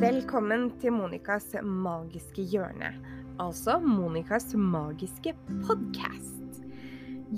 Velkommen 0.00 0.70
til 0.80 0.94
Monicas 0.96 1.50
magiske 1.60 2.40
hjørne, 2.48 2.88
altså 3.36 3.74
Monicas 3.84 4.46
magiske 4.56 5.34
podkast. 5.66 6.62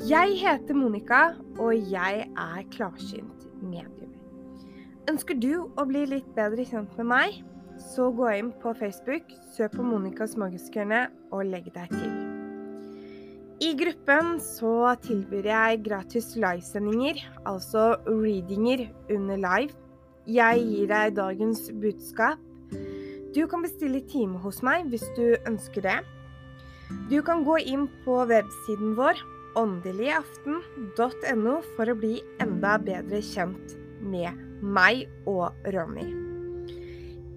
Jeg 0.07 0.37
heter 0.39 0.77
Monica, 0.79 1.33
og 1.59 1.75
jeg 1.91 2.21
er 2.31 2.69
klarsynt 2.71 3.49
medium. 3.59 4.13
Ønsker 5.11 5.41
du 5.43 5.65
å 5.75 5.87
bli 5.91 6.05
litt 6.13 6.29
bedre 6.37 6.63
kjent 6.69 6.95
med 7.01 7.09
meg, 7.11 7.41
så 7.83 8.13
gå 8.15 8.31
inn 8.37 8.53
på 8.63 8.77
Facebook, 8.79 9.35
søk 9.57 9.75
på 9.75 9.89
Monicas 9.89 10.39
magiske 10.39 10.85
hjørne 10.85 11.09
og 11.35 11.43
legg 11.51 11.67
deg 11.75 11.91
til. 11.97 12.15
I 13.59 13.73
gruppen 13.83 14.37
så 14.39 14.95
tilbyr 15.03 15.51
jeg 15.51 15.83
gratis 15.91 16.31
livesendinger, 16.39 17.27
altså 17.43 17.97
readinger 18.07 18.87
under 19.11 19.43
live. 19.49 19.75
Jeg 20.31 20.63
gir 20.71 20.89
deg 20.95 21.19
dagens 21.19 21.67
budskap. 21.83 22.39
Du 23.33 23.47
kan 23.49 23.63
bestille 23.65 24.03
time 24.09 24.41
hos 24.43 24.61
meg 24.67 24.91
hvis 24.93 25.05
du 25.17 25.37
ønsker 25.49 25.87
det. 25.87 26.01
Du 27.09 27.23
kan 27.25 27.45
gå 27.47 27.57
inn 27.65 27.87
på 28.05 28.19
websiden 28.29 28.97
vår 28.99 29.21
åndeligaften.no 29.59 31.55
for 31.77 31.93
å 31.93 31.99
bli 31.99 32.19
enda 32.43 32.77
bedre 32.81 33.21
kjent 33.25 33.77
med 34.03 34.37
meg 34.63 35.07
og 35.29 35.53
Ronny. 35.75 36.09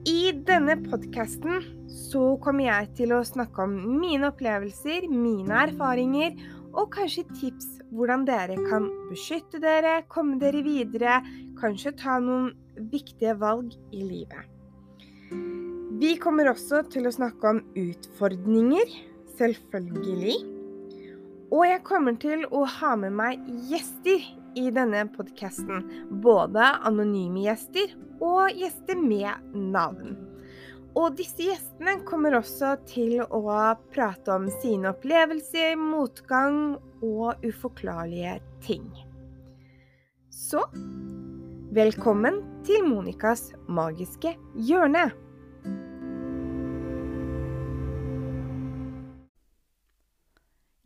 I 0.06 0.36
denne 0.46 0.76
podkasten 0.84 1.64
så 2.12 2.36
kommer 2.44 2.68
jeg 2.68 2.92
til 3.00 3.16
å 3.16 3.24
snakke 3.26 3.64
om 3.66 3.74
mine 4.00 4.30
opplevelser, 4.30 5.08
mine 5.10 5.64
erfaringer 5.66 6.36
og 6.76 6.92
kanskje 6.94 7.26
tips 7.32 7.72
hvordan 7.96 8.26
dere 8.28 8.58
kan 8.68 8.90
beskytte 9.10 9.62
dere, 9.64 10.02
komme 10.12 10.38
dere 10.42 10.62
videre, 10.66 11.22
kanskje 11.60 11.96
ta 12.02 12.20
noen 12.22 12.52
viktige 12.92 13.34
valg 13.40 13.74
i 13.96 14.04
livet. 14.04 14.55
Vi 16.00 16.16
kommer 16.22 16.50
også 16.52 16.84
til 16.92 17.08
å 17.08 17.14
snakke 17.14 17.54
om 17.56 17.62
utfordringer, 17.80 18.92
selvfølgelig. 19.38 20.36
Og 21.54 21.64
jeg 21.68 21.84
kommer 21.88 22.18
til 22.20 22.44
å 22.52 22.66
ha 22.80 22.96
med 23.00 23.16
meg 23.16 23.46
gjester 23.70 24.24
i 24.60 24.70
denne 24.76 25.06
podkasten. 25.16 25.86
Både 26.24 26.72
anonyme 26.88 27.46
gjester 27.46 27.94
og 28.24 28.56
gjester 28.56 29.00
med 29.00 29.56
navn. 29.56 30.16
Og 30.96 31.18
disse 31.20 31.44
gjestene 31.44 31.98
kommer 32.08 32.38
også 32.38 32.78
til 32.88 33.20
å 33.24 33.42
prate 33.92 34.32
om 34.32 34.48
sine 34.62 34.94
opplevelser, 34.94 35.76
motgang 35.80 36.78
og 37.04 37.44
uforklarlige 37.44 38.38
ting. 38.64 38.88
Så 40.32 40.64
velkommen 41.76 42.38
til 42.64 42.86
Monicas 42.88 43.50
magiske 43.68 44.30
hjørne. 44.64 45.10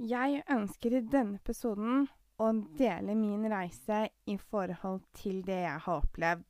Jeg 0.02 0.40
ønsker 0.50 0.96
i 0.98 1.04
denne 1.06 1.38
episoden 1.38 2.08
å 2.42 2.50
dele 2.80 3.14
min 3.20 3.46
reise 3.54 4.08
i 4.26 4.40
forhold 4.40 5.04
til 5.20 5.44
det 5.46 5.60
jeg 5.62 5.86
har 5.86 6.02
opplevd. 6.02 6.48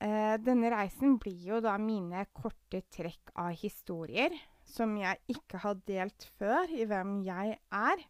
Eh, 0.00 0.34
denne 0.40 0.72
reisen 0.72 1.18
blir 1.20 1.44
jo 1.50 1.60
da 1.60 1.76
mine 1.76 2.24
korte 2.32 2.86
trekk 2.88 3.34
av 3.36 3.52
historier 3.52 4.32
som 4.64 4.96
jeg 4.96 5.20
ikke 5.36 5.60
har 5.66 5.76
delt 5.84 6.30
før 6.38 6.72
i 6.72 6.88
hvem 6.88 7.18
jeg 7.26 7.58
er. 7.68 8.08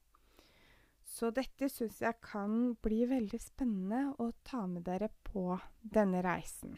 Så 1.14 1.30
dette 1.30 1.68
syns 1.70 2.00
jeg 2.02 2.16
kan 2.26 2.72
bli 2.82 3.04
veldig 3.06 3.38
spennende 3.38 4.16
å 4.18 4.32
ta 4.42 4.64
med 4.66 4.82
dere 4.88 5.12
på 5.28 5.54
denne 5.78 6.24
reisen. 6.26 6.74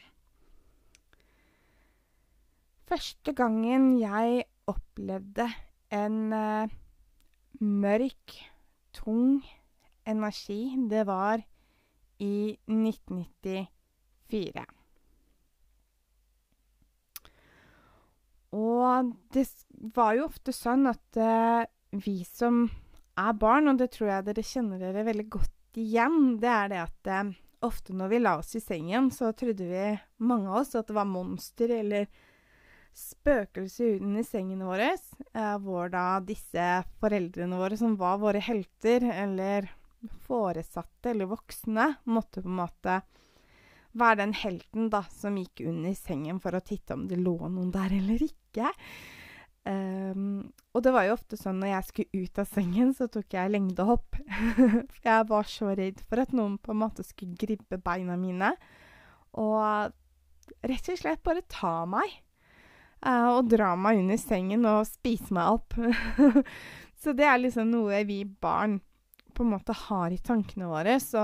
Første 2.86 3.32
gangen 3.32 3.94
jeg 3.96 4.44
opplevde 4.68 5.48
en 5.96 6.18
uh, 6.36 6.68
mørk, 7.64 8.36
tung 8.92 9.40
energi, 10.04 10.60
det 10.90 11.06
var 11.08 11.40
i 12.20 12.58
1994. 12.68 14.66
Og 18.56 19.14
det 19.32 19.48
var 19.96 20.12
jo 20.20 20.28
ofte 20.28 20.52
sånn 20.52 20.92
at 20.92 21.24
uh, 21.24 21.64
vi 22.04 22.20
som 22.28 22.66
er 23.20 23.36
barn, 23.40 23.70
og 23.70 23.80
det 23.80 23.90
tror 23.94 24.12
jeg 24.12 24.28
dere 24.28 24.46
kjenner 24.46 24.82
dere 24.82 25.04
veldig 25.06 25.26
godt 25.32 25.80
igjen, 25.80 26.36
det 26.40 26.52
er 26.52 26.72
det 26.72 26.80
at 26.84 27.10
eh, 27.12 27.34
ofte 27.66 27.96
når 27.96 28.12
vi 28.12 28.22
la 28.22 28.36
oss 28.40 28.54
i 28.56 28.62
sengen, 28.62 29.10
så 29.12 29.32
trodde 29.36 29.66
vi, 29.68 29.84
mange 30.24 30.50
av 30.50 30.62
oss, 30.62 30.74
at 30.76 30.88
det 30.88 30.96
var 30.96 31.08
monster 31.08 31.72
eller 31.80 32.08
spøkelser 32.96 33.98
under 34.00 34.24
sengene 34.24 34.68
våre, 34.68 34.92
eh, 34.96 35.56
hvor 35.64 35.90
da 35.92 36.06
disse 36.24 36.68
foreldrene 37.00 37.58
våre, 37.60 37.76
som 37.76 37.98
var 38.00 38.20
våre 38.22 38.40
helter, 38.40 39.04
eller 39.12 39.68
foresatte 40.26 41.12
eller 41.12 41.28
voksne, 41.28 41.90
måtte 42.12 42.44
på 42.44 42.50
en 42.50 42.60
måte 42.60 43.00
være 43.96 44.20
den 44.22 44.34
helten 44.36 44.90
da, 44.92 45.02
som 45.12 45.38
gikk 45.40 45.64
under 45.68 45.94
sengen 45.96 46.40
for 46.42 46.56
å 46.56 46.64
titte 46.64 46.96
om 46.96 47.06
det 47.08 47.18
lå 47.20 47.36
noen 47.48 47.72
der 47.74 47.94
eller 47.96 48.22
ikke. 48.28 48.72
Um, 49.66 50.52
og 50.76 50.84
det 50.86 50.92
var 50.94 51.08
jo 51.08 51.16
ofte 51.16 51.38
sånn 51.38 51.58
når 51.58 51.72
jeg 51.72 51.86
skulle 51.88 52.22
ut 52.22 52.38
av 52.38 52.50
sengen, 52.52 52.92
så 52.94 53.08
tok 53.10 53.34
jeg 53.34 53.52
lengdehopp. 53.52 54.18
for 54.92 55.08
jeg 55.08 55.28
var 55.32 55.50
så 55.50 55.72
redd 55.78 56.02
for 56.06 56.22
at 56.22 56.34
noen 56.36 56.56
på 56.62 56.74
en 56.74 56.82
måte 56.84 57.06
skulle 57.06 57.38
gribbe 57.40 57.80
beina 57.82 58.18
mine. 58.20 58.52
Og 59.42 59.92
rett 60.66 60.90
og 60.92 61.00
slett 61.00 61.24
bare 61.26 61.44
ta 61.50 61.80
meg. 61.90 62.22
Uh, 63.04 63.36
og 63.36 63.50
dra 63.50 63.74
meg 63.78 64.00
under 64.00 64.20
sengen 64.20 64.64
og 64.70 64.86
spise 64.88 65.34
meg 65.36 65.58
opp. 65.58 65.76
så 67.02 67.14
det 67.16 67.26
er 67.26 67.42
liksom 67.42 67.72
noe 67.74 68.04
vi 68.08 68.22
barn 68.24 68.78
på 69.36 69.44
en 69.44 69.52
måte 69.52 69.74
har 69.76 70.14
i 70.14 70.22
tankene 70.22 70.70
våre. 70.70 70.96
Så 71.02 71.22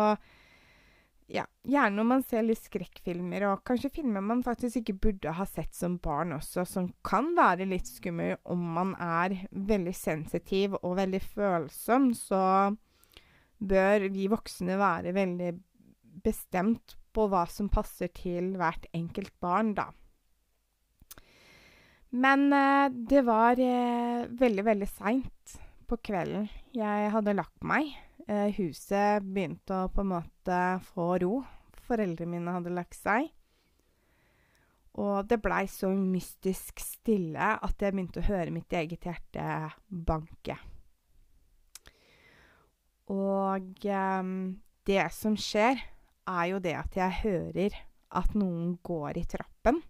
ja, 1.30 1.44
gjerne 1.62 1.96
når 1.98 2.06
man 2.08 2.24
ser 2.26 2.44
litt 2.46 2.60
skrekkfilmer, 2.62 3.46
og 3.50 3.62
kanskje 3.68 3.92
filmer 3.94 4.24
man 4.24 4.42
faktisk 4.44 4.80
ikke 4.82 4.98
burde 5.06 5.34
ha 5.36 5.46
sett 5.48 5.74
som 5.76 5.98
barn 6.02 6.34
også, 6.36 6.64
som 6.68 6.88
kan 7.06 7.32
være 7.38 7.68
litt 7.70 7.88
skummel 7.90 8.36
om 8.50 8.64
man 8.78 8.94
er 8.98 9.36
veldig 9.50 9.94
sensitiv 9.96 10.76
og 10.82 10.96
veldig 10.98 11.22
følsom, 11.24 12.10
så 12.16 12.42
bør 13.62 14.08
vi 14.12 14.28
voksne 14.32 14.78
være 14.80 15.14
veldig 15.16 15.52
bestemt 16.22 16.96
på 17.12 17.26
hva 17.30 17.44
som 17.50 17.68
passer 17.72 18.10
til 18.16 18.54
hvert 18.58 18.88
enkelt 18.96 19.34
barn, 19.40 19.74
da. 19.76 19.90
Men 22.12 22.52
eh, 22.52 22.88
det 22.92 23.22
var 23.24 23.60
eh, 23.60 24.28
veldig, 24.28 24.64
veldig 24.66 24.88
seint 24.88 25.54
på 25.88 25.96
kvelden. 26.04 26.48
Jeg 26.76 27.12
hadde 27.12 27.36
lagt 27.36 27.64
meg. 27.64 27.88
Eh, 28.30 28.50
huset 28.58 29.24
begynte 29.26 29.74
å 29.84 29.90
på 29.90 30.02
en 30.04 30.12
måte 30.14 30.58
få 30.92 31.16
ro. 31.22 31.36
Foreldrene 31.88 32.36
mine 32.36 32.54
hadde 32.54 32.74
lagt 32.74 32.98
seg. 32.98 33.30
Og 35.02 35.24
det 35.26 35.40
blei 35.42 35.64
så 35.72 35.88
mystisk 35.96 36.82
stille 36.84 37.54
at 37.56 37.80
jeg 37.80 37.94
begynte 37.94 38.20
å 38.20 38.28
høre 38.28 38.52
mitt 38.52 38.72
eget 38.76 39.08
hjerte 39.08 39.46
banke. 39.88 40.58
Og 43.12 43.86
eh, 43.88 44.34
det 44.86 45.06
som 45.16 45.38
skjer, 45.38 45.80
er 46.22 46.44
jo 46.52 46.60
det 46.62 46.76
at 46.78 46.94
jeg 46.94 47.20
hører 47.24 47.80
at 48.14 48.36
noen 48.38 48.76
går 48.84 49.18
i 49.18 49.24
trappen. 49.26 49.80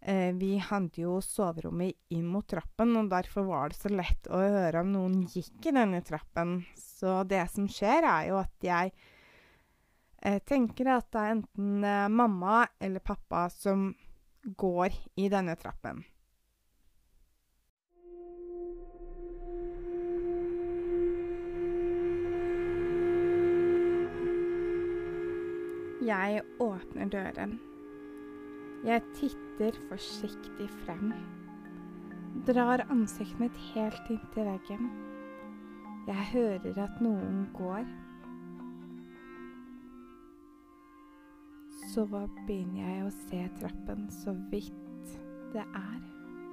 Eh, 0.00 0.32
vi 0.32 0.56
hadde 0.62 1.02
jo 1.02 1.16
soverommet 1.24 1.96
inn 2.14 2.26
mot 2.30 2.46
trappen, 2.46 2.94
og 3.00 3.10
derfor 3.10 3.48
var 3.48 3.72
det 3.72 3.80
så 3.80 3.90
lett 3.90 4.28
å 4.30 4.38
høre 4.38 4.84
om 4.84 4.92
noen 4.94 5.24
gikk 5.26 5.66
i 5.66 5.74
denne 5.74 6.02
trappen. 6.06 6.60
Så 6.78 7.22
det 7.26 7.42
som 7.50 7.66
skjer, 7.70 8.06
er 8.06 8.28
jo 8.30 8.38
at 8.38 8.68
jeg 8.68 8.92
eh, 10.22 10.38
tenker 10.46 10.92
at 10.94 11.10
det 11.10 11.24
er 11.24 11.34
enten 11.38 11.82
eh, 11.82 12.06
mamma 12.08 12.62
eller 12.78 13.02
pappa 13.02 13.48
som 13.50 13.90
går 14.56 14.94
i 15.18 15.26
denne 15.32 15.58
trappen. 15.58 16.04
Jeg 26.08 26.44
åpner 26.62 27.10
døren. 27.10 27.58
Jeg 28.86 29.02
titter 29.14 29.74
forsiktig 29.88 30.68
frem. 30.84 31.12
Drar 32.46 32.84
ansiktet 32.90 33.40
mitt 33.40 33.56
helt 33.72 34.10
inntil 34.12 34.46
veggen. 34.46 34.90
Jeg 36.06 36.28
hører 36.32 36.78
at 36.84 37.00
noen 37.02 37.40
går. 37.56 37.88
Så 41.88 42.04
begynner 42.06 42.84
jeg 42.84 43.02
å 43.08 43.10
se 43.16 43.42
trappen 43.58 44.06
så 44.14 44.36
vidt 44.52 45.16
det 45.56 45.64
er. 45.66 45.98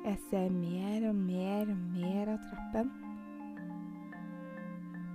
Jeg 0.06 0.20
ser 0.30 0.50
mer 0.50 1.08
og 1.12 1.22
mer 1.22 1.70
og 1.76 1.86
mer 1.94 2.34
av 2.34 2.50
trappen. 2.50 2.92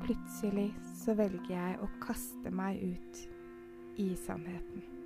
Plutselig 0.06 0.70
så 1.02 1.18
velger 1.18 1.52
jeg 1.56 1.76
å 1.82 1.90
kaste 2.06 2.54
meg 2.54 2.80
ut 2.94 3.22
i 3.98 4.12
sannheten. 4.28 4.99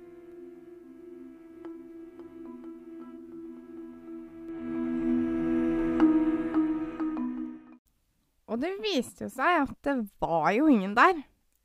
Og 8.55 8.61
det 8.63 8.77
viste 8.79 9.25
jo 9.25 9.33
seg 9.33 9.65
at 9.65 9.73
det 9.83 9.93
var 10.23 10.45
jo 10.55 10.69
ingen 10.71 10.93
der. 10.95 11.17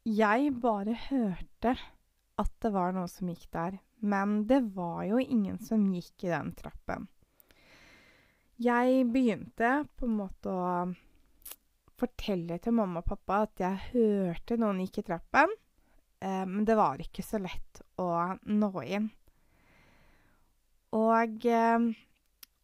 Jeg 0.02 0.48
bare 0.58 0.96
hørte 1.06 1.76
at 2.40 2.50
det 2.64 2.72
var 2.74 2.96
noe 2.96 3.06
som 3.06 3.28
gikk 3.30 3.44
der, 3.54 3.76
men 4.02 4.40
det 4.50 4.58
var 4.74 5.04
jo 5.06 5.20
ingen 5.22 5.60
som 5.62 5.84
gikk 5.94 6.24
i 6.26 6.32
den 6.32 6.50
trappen. 6.58 7.06
Jeg 8.58 9.06
begynte 9.06 9.70
på 9.94 10.08
en 10.08 10.18
måte 10.18 10.50
å 10.50 10.72
fortelle 12.00 12.58
til 12.58 12.74
mamma 12.74 13.04
og 13.04 13.12
pappa 13.12 13.44
at 13.44 13.62
jeg 13.62 13.86
hørte 13.92 14.58
noen 14.58 14.82
gikk 14.82 15.04
i 15.04 15.06
trappen, 15.12 15.54
eh, 16.18 16.42
men 16.42 16.66
det 16.66 16.74
var 16.80 16.98
ikke 16.98 17.22
så 17.22 17.38
lett 17.38 17.84
å 18.02 18.10
nå 18.50 18.72
inn. 18.82 19.06
Og 20.98 21.46
eh, 21.46 21.90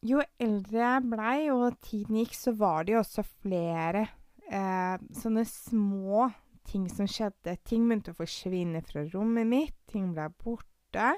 jo 0.08 0.22
eldre 0.42 0.82
jeg 0.82 1.08
blei 1.10 1.38
og 1.52 1.78
tiden 1.84 2.20
gikk, 2.20 2.36
så 2.36 2.54
var 2.56 2.86
det 2.86 2.96
jo 2.96 3.02
også 3.02 3.24
flere 3.26 4.06
eh, 4.50 4.98
sånne 5.20 5.44
små 5.48 6.28
ting 6.66 6.86
som 6.90 7.08
skjedde. 7.10 7.56
Ting 7.66 7.86
begynte 7.86 8.14
å 8.14 8.18
forsvinne 8.18 8.82
fra 8.86 9.04
rommet 9.12 9.48
mitt, 9.48 9.76
ting 9.90 10.12
ble 10.14 10.28
borte. 10.42 11.12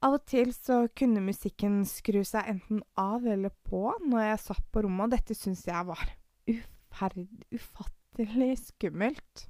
Av 0.00 0.16
og 0.16 0.24
til 0.28 0.52
så 0.56 0.86
kunne 0.96 1.22
musikken 1.24 1.82
skru 1.88 2.22
seg 2.24 2.48
enten 2.54 2.80
av 3.00 3.26
eller 3.28 3.52
på 3.68 3.90
når 4.06 4.30
jeg 4.30 4.44
satt 4.46 4.66
på 4.72 4.84
rommet, 4.86 5.08
og 5.08 5.16
dette 5.16 5.36
syns 5.36 5.66
jeg 5.68 5.88
var 5.88 6.04
ufattelig 6.48 8.54
skummelt. 8.62 9.46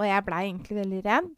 Og 0.00 0.06
jeg 0.08 0.24
blei 0.24 0.44
egentlig 0.46 0.80
veldig 0.80 1.02
redd. 1.04 1.34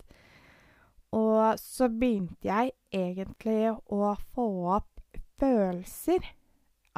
Og 1.18 1.58
så 1.60 1.90
begynte 1.92 2.48
jeg 2.48 2.72
egentlig 2.94 3.74
å 3.92 4.14
få 4.32 4.46
opp 4.78 4.91
følelser. 5.40 6.26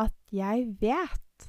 At 0.01 0.17
jeg 0.35 0.75
vet. 0.81 1.49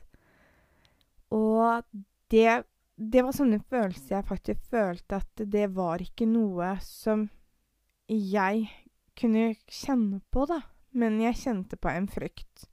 Og 1.34 1.84
det 2.32 2.64
det 2.96 3.26
var 3.26 3.36
sånne 3.36 3.60
følelser 3.68 4.16
jeg 4.16 4.28
faktisk 4.30 4.70
følte 4.72 5.20
at 5.20 5.42
det 5.52 5.68
var 5.76 6.00
ikke 6.04 6.28
noe 6.30 6.76
som 6.84 7.28
jeg 8.08 8.70
kunne 9.20 9.50
kjenne 9.68 10.22
på, 10.32 10.46
da. 10.48 10.62
Men 10.96 11.20
jeg 11.20 11.42
kjente 11.42 11.80
på 11.80 11.92
en 11.92 12.08
frykt. 12.08 12.70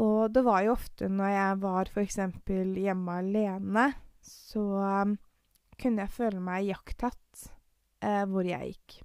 Og 0.00 0.32
det 0.32 0.44
var 0.46 0.62
jo 0.64 0.72
ofte 0.72 1.10
når 1.12 1.34
jeg 1.34 1.60
var 1.66 1.92
f.eks. 1.92 2.18
hjemme 2.48 3.18
alene, 3.20 3.86
så 4.24 4.62
um, 5.04 5.16
kunne 5.76 6.06
jeg 6.06 6.14
føle 6.14 6.40
meg 6.40 6.70
jakttatt 6.70 7.48
eh, 8.00 8.24
hvor 8.30 8.48
jeg 8.48 8.72
gikk. 8.72 9.02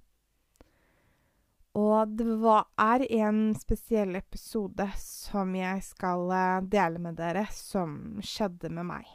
Og 1.78 2.08
det 2.08 2.24
var, 2.40 2.64
er 2.80 3.04
en 3.20 3.52
spesiell 3.54 4.16
episode 4.18 4.88
som 4.98 5.52
jeg 5.54 5.82
skal 5.86 6.24
uh, 6.26 6.64
dele 6.66 6.98
med 6.98 7.18
dere, 7.20 7.44
som 7.54 8.18
skjedde 8.24 8.72
med 8.72 8.88
meg. 8.88 9.06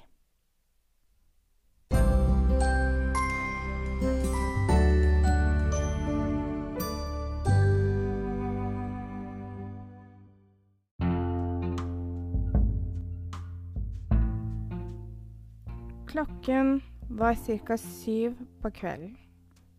Klokken 16.14 16.78
var 17.10 17.36
ca. 17.36 17.78
syv 17.78 18.38
på 18.62 18.70
kvelden. 18.72 19.16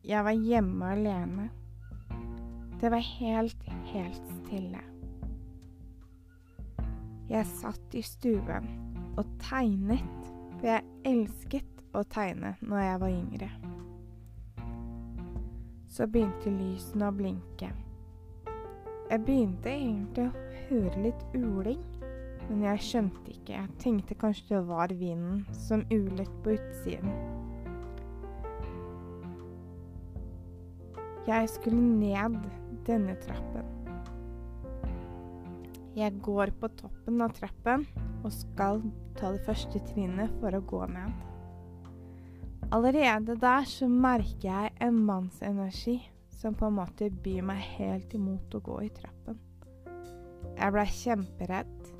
Jeg 0.05 0.25
var 0.27 0.35
hjemme 0.35 0.97
alene. 0.99 1.53
Det 2.85 2.91
var 2.91 2.97
helt, 2.97 3.63
helt 3.85 4.23
stille. 4.45 4.81
Jeg 7.29 7.47
satt 7.49 7.95
i 7.97 8.03
stuen 8.05 8.67
og 9.17 9.23
tegnet, 9.41 10.27
for 10.59 10.67
jeg 10.69 10.83
elsket 11.09 11.79
å 11.97 12.03
tegne 12.13 12.51
når 12.61 12.83
jeg 12.83 12.99
var 13.01 13.15
yngre. 13.15 13.49
Så 15.89 16.05
begynte 16.13 16.53
lysene 16.53 17.09
å 17.09 17.15
blinke. 17.17 17.71
Jeg 19.09 19.23
begynte 19.31 19.73
egentlig 19.73 20.27
å 20.27 20.59
høre 20.67 21.05
litt 21.07 21.25
uling. 21.33 21.81
Men 22.51 22.67
jeg 22.67 22.83
skjønte 22.85 23.33
ikke. 23.33 23.63
Jeg 23.63 23.79
tenkte 23.81 24.19
kanskje 24.21 24.59
det 24.59 24.61
var 24.69 24.93
vinden 24.93 25.47
som 25.57 25.87
ulet 25.89 26.37
på 26.45 26.59
utsiden. 26.59 27.17
Jeg 31.25 31.49
skulle 31.49 31.81
ned 31.81 32.37
denne 32.87 33.17
trappen. 33.23 33.71
Jeg 35.95 36.17
går 36.27 36.51
på 36.59 36.69
toppen 36.75 37.23
av 37.23 37.37
trappen 37.37 37.85
og 38.25 38.33
skal 38.35 38.81
ta 39.19 39.31
det 39.35 39.45
første 39.47 39.79
trinnet 39.93 40.33
for 40.41 40.57
å 40.57 40.65
gå 40.67 40.81
ned. 40.91 41.13
Allerede 42.75 43.37
der 43.39 43.69
så 43.69 43.87
merker 43.87 44.49
jeg 44.49 44.73
en 44.83 44.99
mannsenergi 45.07 46.01
som 46.35 46.57
på 46.59 46.67
en 46.67 46.79
måte 46.81 47.11
byr 47.25 47.45
meg 47.47 47.61
helt 47.77 48.15
imot 48.17 48.57
å 48.57 48.63
gå 48.65 48.81
i 48.87 48.91
trappen. 48.97 49.39
Jeg 50.55 50.75
blei 50.75 50.87
kjemperedd. 50.91 51.93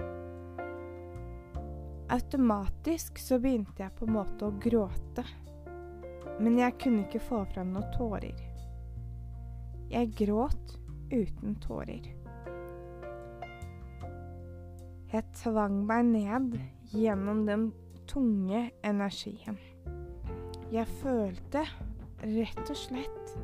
Automatisk 2.15 3.23
så 3.23 3.39
begynte 3.43 3.85
jeg 3.85 3.95
på 3.99 4.09
en 4.09 4.17
måte 4.19 4.49
å 4.49 4.57
gråte. 4.61 5.25
Men 6.43 6.59
jeg 6.59 6.77
kunne 6.83 7.07
ikke 7.07 7.23
få 7.23 7.45
fram 7.55 7.73
noen 7.77 7.95
tårer. 7.95 8.54
Jeg 9.91 10.13
gråt 10.17 10.77
uten 11.13 11.57
tårer. 11.63 12.07
Jeg 15.13 15.25
tvang 15.39 15.85
meg 15.87 16.09
ned 16.09 16.57
gjennom 16.91 17.45
den 17.47 17.69
tunge 18.11 18.71
energien. 18.85 19.59
Jeg 20.73 20.89
følte 21.03 21.63
rett 22.25 22.65
og 22.65 22.79
slett 22.79 23.35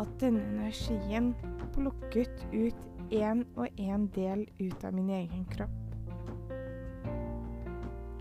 at 0.00 0.14
denne 0.22 0.42
energien 0.54 1.34
plukket 1.74 2.46
ut 2.54 3.10
én 3.12 3.44
og 3.56 3.68
én 3.76 4.08
del 4.14 4.46
ut 4.60 4.84
av 4.86 4.94
min 4.96 5.10
egen 5.12 5.44
kropp. 5.52 5.80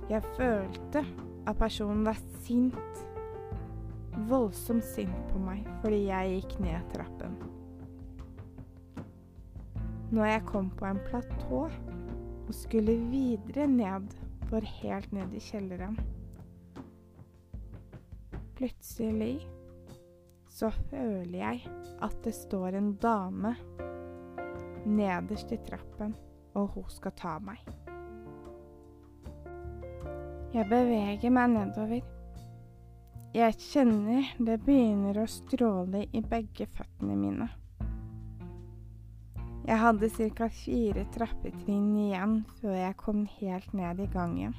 Jeg 0.10 0.26
følte 0.36 1.06
at 1.48 1.58
personen 1.58 2.04
var 2.06 2.20
sint. 2.44 3.06
Voldsomt 4.30 4.86
sint 4.88 5.16
på 5.32 5.42
meg 5.42 5.66
fordi 5.82 6.06
jeg 6.08 6.38
gikk 6.38 6.58
ned 6.64 6.92
trappen. 6.94 7.36
Når 10.14 10.30
jeg 10.30 10.46
kom 10.48 10.70
på 10.78 10.88
en 10.88 11.02
platå 11.08 11.64
og 11.68 12.54
skulle 12.54 13.00
videre 13.10 13.68
ned, 13.68 14.12
for 14.52 14.62
helt 14.84 15.14
ned 15.16 15.32
i 15.34 15.40
kjelleren 15.42 15.96
Plutselig 18.54 19.48
så 20.54 20.70
føler 20.92 21.40
jeg 21.40 21.64
at 22.06 22.18
det 22.24 22.36
står 22.38 22.78
en 22.78 22.92
dame 23.02 23.56
nederst 24.86 25.52
i 25.52 25.58
trappen, 25.66 26.14
og 26.54 26.76
hun 26.76 26.86
skal 26.94 27.16
ta 27.18 27.38
meg. 27.42 27.64
Jeg 30.54 30.70
beveger 30.70 31.34
meg 31.34 31.50
nedover. 31.56 32.13
Jeg 33.34 33.56
kjenner 33.58 34.28
det 34.46 34.60
begynner 34.62 35.18
å 35.18 35.24
stråle 35.26 36.04
i 36.14 36.20
begge 36.22 36.68
føttene 36.70 37.16
mine. 37.18 37.48
Jeg 39.66 39.80
hadde 39.82 40.10
ca. 40.38 40.50
fire 40.54 41.08
trappetrinn 41.16 41.96
igjen 41.98 42.36
før 42.60 42.78
jeg 42.78 43.00
kom 43.02 43.26
helt 43.40 43.74
ned 43.74 44.04
i 44.06 44.08
gangen. 44.14 44.54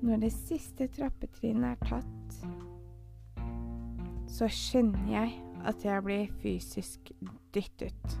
Når 0.00 0.24
det 0.24 0.32
siste 0.32 0.88
trappetrinnet 0.96 1.76
er 1.76 1.84
tatt, 1.84 2.40
så 4.24 4.48
skjønner 4.48 5.16
jeg 5.18 5.38
at 5.68 5.84
jeg 5.84 6.04
blir 6.08 6.36
fysisk 6.40 7.12
dyttet. 7.52 8.20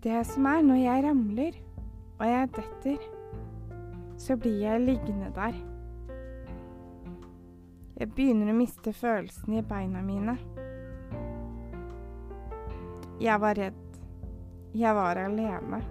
Det 0.00 0.22
som 0.32 0.48
er, 0.48 0.64
når 0.64 0.86
jeg 0.88 1.10
ramler 1.12 1.66
og 2.22 2.30
jeg 2.30 2.56
detter, 2.56 3.12
så 4.22 4.36
blir 4.38 4.60
jeg 4.62 4.84
liggende 4.84 5.32
der. 5.34 5.56
Jeg 7.98 8.10
begynner 8.14 8.52
å 8.52 8.56
miste 8.56 8.92
følelsen 8.94 9.56
i 9.58 9.64
beina 9.66 10.02
mine. 10.02 10.36
Jeg 13.22 13.42
var 13.42 13.58
redd. 13.58 13.98
Jeg 14.78 14.94
var 14.96 15.18
alene. 15.24 15.82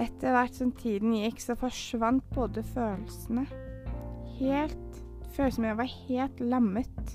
Etter 0.00 0.34
hvert 0.34 0.56
som 0.56 0.74
tiden 0.74 1.14
gikk, 1.14 1.40
så 1.42 1.56
forsvant 1.60 2.24
både 2.34 2.64
følelsene 2.72 3.46
Helt 4.40 5.02
Føles 5.30 5.54
som 5.54 5.66
jeg 5.68 5.76
var 5.78 5.90
helt 6.08 6.40
lammet. 6.42 7.12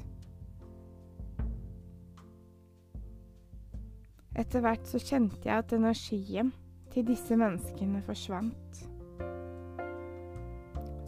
Etter 4.39 4.63
hvert 4.63 4.87
så 4.87 5.01
kjente 5.01 5.43
jeg 5.43 5.51
at 5.51 5.73
energien 5.75 6.53
til 6.95 7.03
disse 7.03 7.35
menneskene 7.35 7.99
forsvant. 8.07 8.77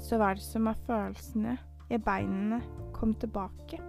Så 0.04 0.18
var 0.20 0.36
det 0.36 0.44
som 0.44 0.68
at 0.68 0.80
følelsene 0.84 1.54
i 1.88 1.98
beinene 1.98 2.60
kom 2.94 3.14
tilbake. 3.16 3.80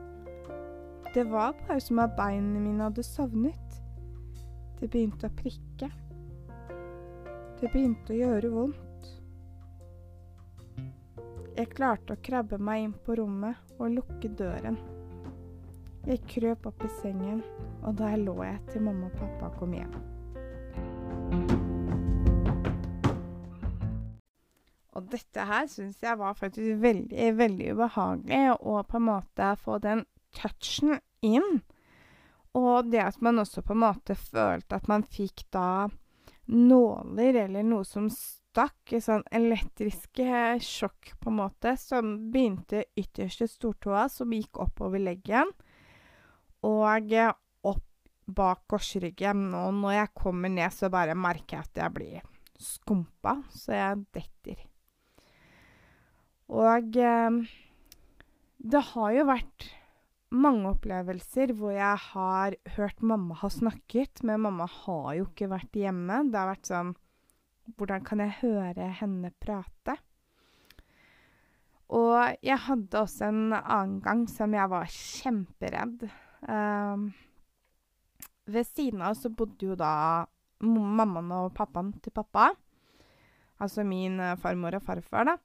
det 1.14 1.24
var 1.30 1.56
bare 1.66 1.80
som 1.80 1.98
at 1.98 2.14
beina 2.16 2.60
mine 2.60 2.82
hadde 2.84 3.02
sovnet. 3.02 3.78
Det 4.78 4.90
begynte 4.90 5.26
å 5.26 5.34
prikke. 5.40 5.88
Det 7.58 7.70
begynte 7.72 8.12
å 8.14 8.18
gjøre 8.18 8.50
vondt. 8.52 9.08
Jeg 11.56 11.72
klarte 11.72 12.14
å 12.14 12.22
krabbe 12.22 12.60
meg 12.62 12.84
inn 12.84 12.94
på 12.94 13.16
rommet 13.18 13.72
og 13.78 13.96
lukke 13.96 14.30
døren. 14.38 14.78
Jeg 16.06 16.22
krøp 16.30 16.70
opp 16.70 16.86
i 16.86 16.92
sengen, 17.00 17.42
og 17.82 17.98
der 17.98 18.14
lå 18.22 18.38
jeg 18.44 18.62
til 18.70 18.86
mamma 18.86 19.10
og 19.10 19.18
pappa 19.18 19.50
kom 19.58 19.74
hjem. 19.74 20.17
Dette 25.08 25.44
her 25.48 25.66
syns 25.70 26.02
jeg 26.02 26.18
var 26.20 26.36
faktisk 26.36 26.82
veldig, 26.82 27.30
veldig 27.38 27.72
ubehagelig, 27.74 28.42
å 28.60 28.82
på 28.84 28.98
en 29.00 29.06
måte 29.08 29.52
få 29.62 29.78
den 29.82 30.04
touchen 30.36 30.98
inn. 31.24 31.62
Og 32.58 32.90
det 32.92 33.00
at 33.04 33.20
man 33.24 33.40
også 33.42 33.62
på 33.64 33.74
en 33.76 33.84
måte 33.84 34.16
følte 34.18 34.78
at 34.78 34.88
man 34.90 35.04
fikk 35.06 35.46
da 35.54 35.88
nåler 36.48 37.36
eller 37.44 37.66
noe 37.66 37.84
som 37.86 38.08
stakk, 38.12 38.94
sånn 39.04 39.24
elektriske 39.34 40.56
sjokk 40.64 41.12
på 41.20 41.30
en 41.30 41.38
måte, 41.42 41.74
som 41.80 42.14
begynte 42.32 42.86
ytterst 42.98 43.44
i 43.44 43.50
stortåa, 43.50 44.08
som 44.12 44.32
gikk 44.32 44.60
oppover 44.64 45.02
leggen, 45.02 45.52
og 46.66 47.12
opp 47.68 47.84
bak 48.26 48.64
korsryggen. 48.68 49.52
Og 49.54 49.76
når 49.78 49.98
jeg 50.00 50.14
kommer 50.16 50.52
ned, 50.52 50.74
så 50.74 50.90
bare 50.92 51.16
merker 51.16 51.58
jeg 51.58 51.68
at 51.68 51.84
jeg 51.84 51.96
blir 52.00 52.26
skumpa, 52.58 53.38
så 53.54 53.76
jeg 53.76 54.02
detter. 54.16 54.67
Og 56.48 56.96
eh, 56.96 57.40
det 58.58 58.84
har 58.92 59.12
jo 59.14 59.26
vært 59.28 59.68
mange 60.34 60.74
opplevelser 60.74 61.54
hvor 61.56 61.72
jeg 61.72 62.00
har 62.10 62.56
hørt 62.76 63.00
mamma 63.00 63.36
ha 63.40 63.50
snakket, 63.52 64.22
men 64.28 64.42
mamma 64.44 64.66
har 64.84 65.12
jo 65.18 65.28
ikke 65.28 65.50
vært 65.52 65.78
hjemme. 65.78 66.24
Det 66.28 66.40
har 66.40 66.52
vært 66.54 66.72
sånn 66.72 66.96
Hvordan 67.76 68.00
kan 68.00 68.22
jeg 68.22 68.38
høre 68.40 68.86
henne 68.96 69.28
prate? 69.44 69.98
Og 71.92 72.16
jeg 72.44 72.56
hadde 72.64 73.00
også 73.00 73.26
en 73.28 73.52
annen 73.58 73.98
gang 74.04 74.22
som 74.28 74.56
jeg 74.56 74.70
var 74.72 74.88
kjemperedd. 74.92 76.06
Um, 76.48 77.10
ved 78.48 78.64
siden 78.68 79.04
av 79.04 79.18
så 79.20 79.28
bodde 79.28 79.68
jo 79.68 79.76
da 79.76 80.24
mammaen 80.64 81.28
og 81.36 81.52
pappaen 81.56 81.92
til 82.00 82.12
pappa. 82.16 82.50
Altså 83.60 83.84
min 83.84 84.16
uh, 84.16 84.36
farmor 84.40 84.80
og 84.80 84.84
farfar, 84.88 85.28
da. 85.28 85.36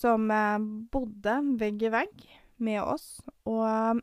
Som 0.00 0.30
uh, 0.32 0.56
bodde 0.92 1.36
vegg 1.60 1.84
i 1.84 1.92
vegg 1.92 2.24
med 2.64 2.80
oss. 2.82 3.18
Og 3.48 4.00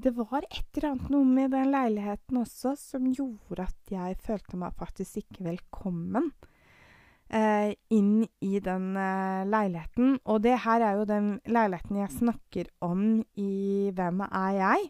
det 0.00 0.12
var 0.16 0.44
et 0.46 0.76
eller 0.76 0.94
annet 0.94 1.10
noe 1.12 1.26
med 1.28 1.52
den 1.52 1.72
leiligheten 1.72 2.38
også 2.40 2.72
som 2.78 3.08
gjorde 3.12 3.66
at 3.66 3.92
jeg 3.92 4.16
følte 4.24 4.60
meg 4.60 4.76
faktisk 4.78 5.20
ikke 5.20 5.44
velkommen 5.50 6.30
eh, 7.28 7.74
inn 7.92 8.24
i 8.40 8.60
den 8.64 8.94
eh, 8.96 9.42
leiligheten. 9.48 10.18
Og 10.24 10.40
det 10.44 10.56
her 10.64 10.84
er 10.86 10.98
jo 10.98 11.08
den 11.08 11.30
leiligheten 11.44 12.00
jeg 12.00 12.16
snakker 12.16 12.70
om 12.86 13.04
i 13.40 13.90
Hvem 13.96 14.24
er 14.26 14.54
jeg? 14.56 14.88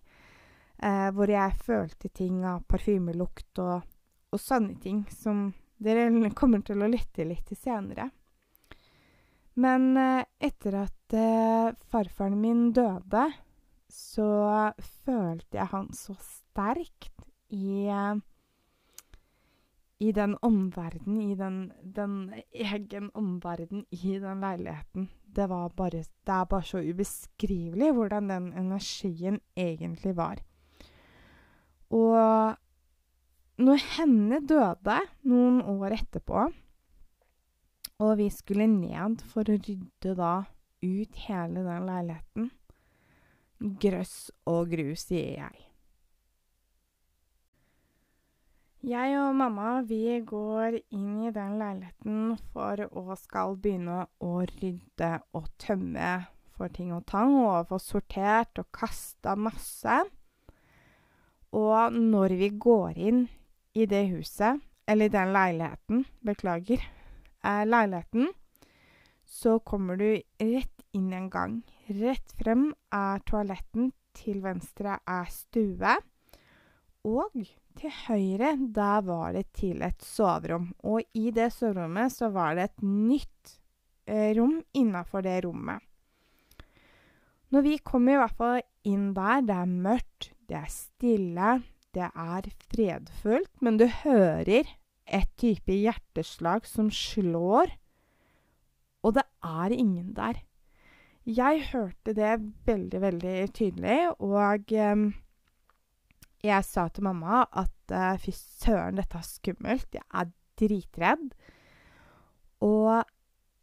Eh, 0.80 1.08
hvor 1.16 1.32
jeg 1.32 1.58
følte 1.64 2.08
ting 2.08 2.44
av 2.48 2.62
parfymelukt 2.70 3.60
og, 3.64 3.82
og 4.30 4.40
sånne 4.40 4.78
ting 4.80 5.02
som 5.12 5.50
dere 5.80 6.08
kommer 6.36 6.62
til 6.64 6.84
å 6.84 6.88
lytte 6.92 7.26
litt 7.26 7.46
til 7.50 7.58
senere. 7.58 8.10
Men 9.54 9.96
eh, 9.98 10.24
etter 10.38 10.76
at 10.84 11.14
eh, 11.16 11.72
farfaren 11.90 12.38
min 12.40 12.70
døde, 12.72 13.26
så 13.90 14.30
følte 15.04 15.58
jeg 15.58 15.72
han 15.72 15.88
så 15.96 16.14
sterkt 16.22 17.24
i 17.50 17.86
eh, 17.90 18.20
i 20.00 20.12
den 20.16 20.36
omverden, 20.42 21.18
i 21.20 21.34
den, 21.36 21.72
den 21.84 22.32
egen 22.56 23.10
omverden 23.14 23.84
i 23.92 24.16
den 24.18 24.40
leiligheten. 24.40 25.10
Det 25.36 25.48
bare 25.48 25.90
Det 25.90 26.32
er 26.32 26.44
bare 26.44 26.62
så 26.64 26.80
ubeskrivelig 26.80 27.92
hvordan 27.92 28.30
den 28.30 28.52
energien 28.52 29.40
egentlig 29.56 30.16
var. 30.16 30.40
Og 31.90 32.56
når 33.58 33.84
henne 33.98 34.40
døde 34.40 34.98
noen 35.22 35.60
år 35.60 35.92
etterpå 35.98 36.48
og 38.00 38.16
vi 38.20 38.30
skulle 38.32 38.66
ned 38.70 39.20
for 39.28 39.44
å 39.44 39.58
rydde 39.60 40.14
da 40.16 40.34
ut 40.80 41.18
hele 41.26 41.64
den 41.66 41.88
leiligheten. 41.88 42.46
Grøss 43.60 44.30
og 44.48 44.70
grus, 44.72 45.04
sier 45.10 45.34
jeg. 45.42 45.66
Jeg 48.80 49.18
og 49.20 49.34
mamma 49.36 49.82
vi 49.84 50.16
går 50.24 50.78
inn 50.96 51.26
i 51.28 51.32
den 51.36 51.58
leiligheten 51.60 52.38
for 52.54 52.80
å 52.88 53.16
skal 53.20 53.58
begynne 53.60 54.06
å 54.24 54.30
rydde 54.48 55.10
og 55.36 55.50
tømme 55.60 56.14
for 56.56 56.72
ting 56.72 56.94
og 56.96 57.04
tang, 57.08 57.34
og 57.36 57.68
få 57.68 57.76
sortert 57.80 58.62
og 58.62 58.70
kasta 58.72 59.36
masse. 59.36 59.98
Og 61.52 61.92
når 61.92 62.36
vi 62.40 62.48
går 62.56 62.96
inn 62.96 63.20
i 63.76 63.84
det 63.84 64.06
huset, 64.14 64.64
eller 64.88 65.12
den 65.12 65.34
leiligheten, 65.36 66.06
beklager, 66.24 66.80
er 66.80 66.99
leiligheten, 67.42 68.30
så 69.30 69.58
kommer 69.58 69.96
du 69.96 70.08
rett 70.38 70.84
inn 70.96 71.12
en 71.14 71.30
gang. 71.30 71.60
Rett 71.86 72.34
frem 72.38 72.70
er 72.94 73.22
toaletten, 73.28 73.92
til 74.16 74.40
venstre 74.42 74.96
er 75.06 75.28
stue. 75.30 75.92
Og 77.06 77.36
til 77.78 77.92
høyre, 78.08 78.56
der 78.74 79.04
var 79.06 79.36
det 79.36 79.46
til 79.56 79.84
et 79.86 80.02
soverom. 80.04 80.72
Og 80.84 81.06
i 81.16 81.30
det 81.34 81.52
soverommet 81.54 82.12
så 82.12 82.28
var 82.34 82.58
det 82.58 82.66
et 82.68 82.82
nytt 82.84 83.54
eh, 84.10 84.34
rom 84.36 84.58
innafor 84.76 85.24
det 85.24 85.38
rommet. 85.46 85.80
Når 87.50 87.64
vi 87.66 87.78
kommer 87.82 88.14
i 88.14 88.20
hvert 88.20 88.38
fall 88.38 88.60
inn 88.86 89.12
der, 89.16 89.40
det 89.46 89.56
er 89.56 89.70
mørkt, 89.86 90.30
det 90.50 90.58
er 90.60 90.70
stille, 90.70 91.54
det 91.94 92.10
er 92.10 92.50
fredfullt, 92.70 93.50
men 93.62 93.78
du 93.80 93.88
hører 94.04 94.68
et 95.10 95.30
type 95.40 95.74
hjerteslag 95.74 96.66
som 96.68 96.90
slår, 96.94 97.72
og 99.02 99.16
det 99.16 99.26
er 99.46 99.74
ingen 99.74 100.12
der. 100.16 100.40
Jeg 101.26 101.64
hørte 101.72 102.14
det 102.16 102.32
veldig, 102.66 103.00
veldig 103.00 103.36
tydelig, 103.54 103.98
og 104.18 104.72
um, 104.72 105.10
jeg 106.42 106.64
sa 106.64 106.86
til 106.88 107.04
mamma 107.04 107.44
at 107.52 107.94
uh, 107.94 108.16
fy 108.20 108.32
søren, 108.34 108.98
dette 109.00 109.20
er 109.20 109.26
skummelt. 109.26 109.88
Jeg 109.94 110.06
er 110.10 110.30
dritredd. 110.60 111.26
Og 112.64 113.04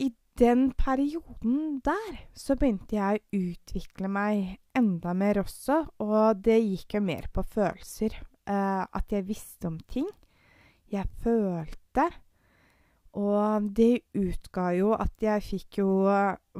i 0.01 0.12
den 0.39 0.72
perioden 0.77 1.82
der 1.86 2.22
så 2.38 2.58
begynte 2.58 2.98
jeg 2.98 3.20
å 3.20 3.42
utvikle 3.42 4.10
meg 4.10 4.58
enda 4.77 5.13
mer 5.18 5.42
også, 5.42 5.84
og 6.01 6.46
det 6.46 6.60
gikk 6.62 7.00
jo 7.00 7.04
mer 7.10 7.30
på 7.34 7.46
følelser. 7.46 8.16
Uh, 8.48 8.86
at 8.86 9.12
jeg 9.12 9.27
visste 9.27 9.68
om 9.68 9.82
ting 9.92 10.08
jeg 10.94 11.10
følte. 11.24 12.08
Og 13.17 13.70
det 13.74 14.06
utga 14.13 14.70
jo 14.77 14.91
at 14.94 15.24
jeg 15.24 15.41
fikk 15.41 15.79
jo 15.79 15.89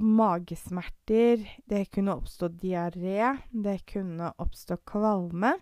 magesmerter, 0.02 1.44
det 1.70 1.86
kunne 1.94 2.16
oppstå 2.18 2.50
diaré, 2.58 3.36
det 3.52 3.84
kunne 3.90 4.32
oppstå 4.42 4.80
kvalme. 4.88 5.54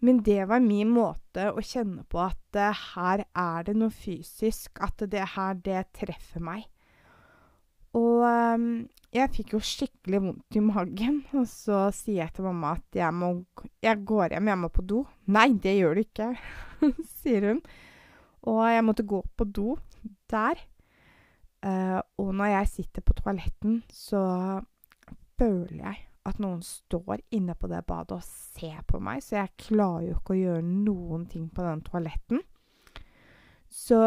Men 0.00 0.22
det 0.24 0.46
var 0.48 0.62
min 0.64 0.92
måte 0.94 1.50
å 1.52 1.60
kjenne 1.60 2.06
på 2.08 2.22
at 2.22 2.56
uh, 2.56 2.84
her 2.94 3.24
er 3.36 3.66
det 3.66 3.74
noe 3.76 3.92
fysisk, 3.92 4.80
at 4.80 5.02
det 5.12 5.26
her, 5.34 5.58
det 5.60 5.90
treffer 5.98 6.44
meg. 6.44 6.64
Og 7.98 8.22
um, 8.24 8.70
jeg 9.12 9.32
fikk 9.34 9.56
jo 9.56 9.60
skikkelig 9.66 10.22
vondt 10.22 10.56
i 10.56 10.64
magen, 10.64 11.20
og 11.38 11.44
så 11.50 11.88
sier 11.94 12.22
jeg 12.22 12.36
til 12.36 12.48
mamma 12.48 12.76
at 12.78 13.00
jeg 13.02 13.12
må 13.12 13.32
Jeg 13.82 14.04
går 14.06 14.36
hjem, 14.36 14.52
jeg 14.54 14.62
må 14.62 14.72
på 14.72 14.86
do. 14.86 15.04
Nei, 15.34 15.50
det 15.60 15.76
gjør 15.76 15.98
du 15.98 16.04
ikke, 16.06 16.32
sier 17.20 17.48
hun. 17.50 17.62
Og 18.48 18.60
jeg 18.72 18.84
måtte 18.86 19.06
gå 19.08 19.20
på 19.36 19.46
do 19.48 19.74
der. 20.30 20.60
Uh, 21.60 22.00
og 22.16 22.32
når 22.34 22.54
jeg 22.54 22.70
sitter 22.74 23.04
på 23.04 23.16
toaletten, 23.18 23.82
så 23.92 24.22
føler 25.40 25.82
jeg 25.82 26.06
at 26.28 26.40
noen 26.40 26.60
står 26.64 27.20
inne 27.36 27.56
på 27.56 27.68
det 27.68 27.82
badet 27.88 28.16
og 28.16 28.24
ser 28.24 28.80
på 28.88 29.00
meg, 29.02 29.22
så 29.24 29.38
jeg 29.38 29.56
klarer 29.60 30.10
jo 30.10 30.16
ikke 30.18 30.34
å 30.34 30.40
gjøre 30.40 30.64
noen 30.68 31.24
ting 31.28 31.46
på 31.52 31.64
den 31.64 31.80
toaletten. 31.84 32.42
Så 33.70 34.00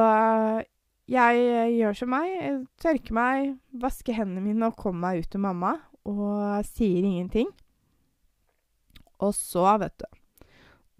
jeg 1.09 1.45
eh, 1.47 1.73
gjør 1.77 1.97
som 1.97 2.11
meg, 2.13 2.65
tørker 2.81 3.17
meg, 3.17 3.53
vasker 3.81 4.17
hendene 4.17 4.43
mine 4.45 4.69
og 4.69 4.77
kommer 4.79 5.07
meg 5.07 5.23
ut 5.23 5.31
til 5.33 5.43
mamma. 5.43 5.77
Og 6.03 6.65
sier 6.67 7.05
ingenting. 7.07 7.47
Og 9.23 9.31
så, 9.37 9.63
vet 9.79 9.95
du 10.03 10.22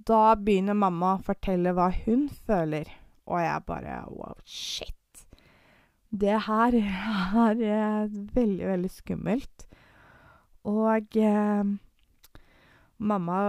Da 0.07 0.35
begynner 0.35 0.77
mamma 0.77 1.15
å 1.15 1.23
fortelle 1.23 1.73
hva 1.75 1.89
hun 2.03 2.27
føler. 2.47 2.89
Og 3.29 3.39
jeg 3.39 3.65
bare 3.67 4.01
Wow, 4.11 4.35
shit. 4.43 5.25
Det 6.11 6.35
her 6.47 6.75
er 6.77 8.09
veldig, 8.09 8.65
veldig 8.67 8.91
skummelt. 8.91 9.67
Og 10.69 11.17
eh, 11.17 11.63
Mamma 13.03 13.39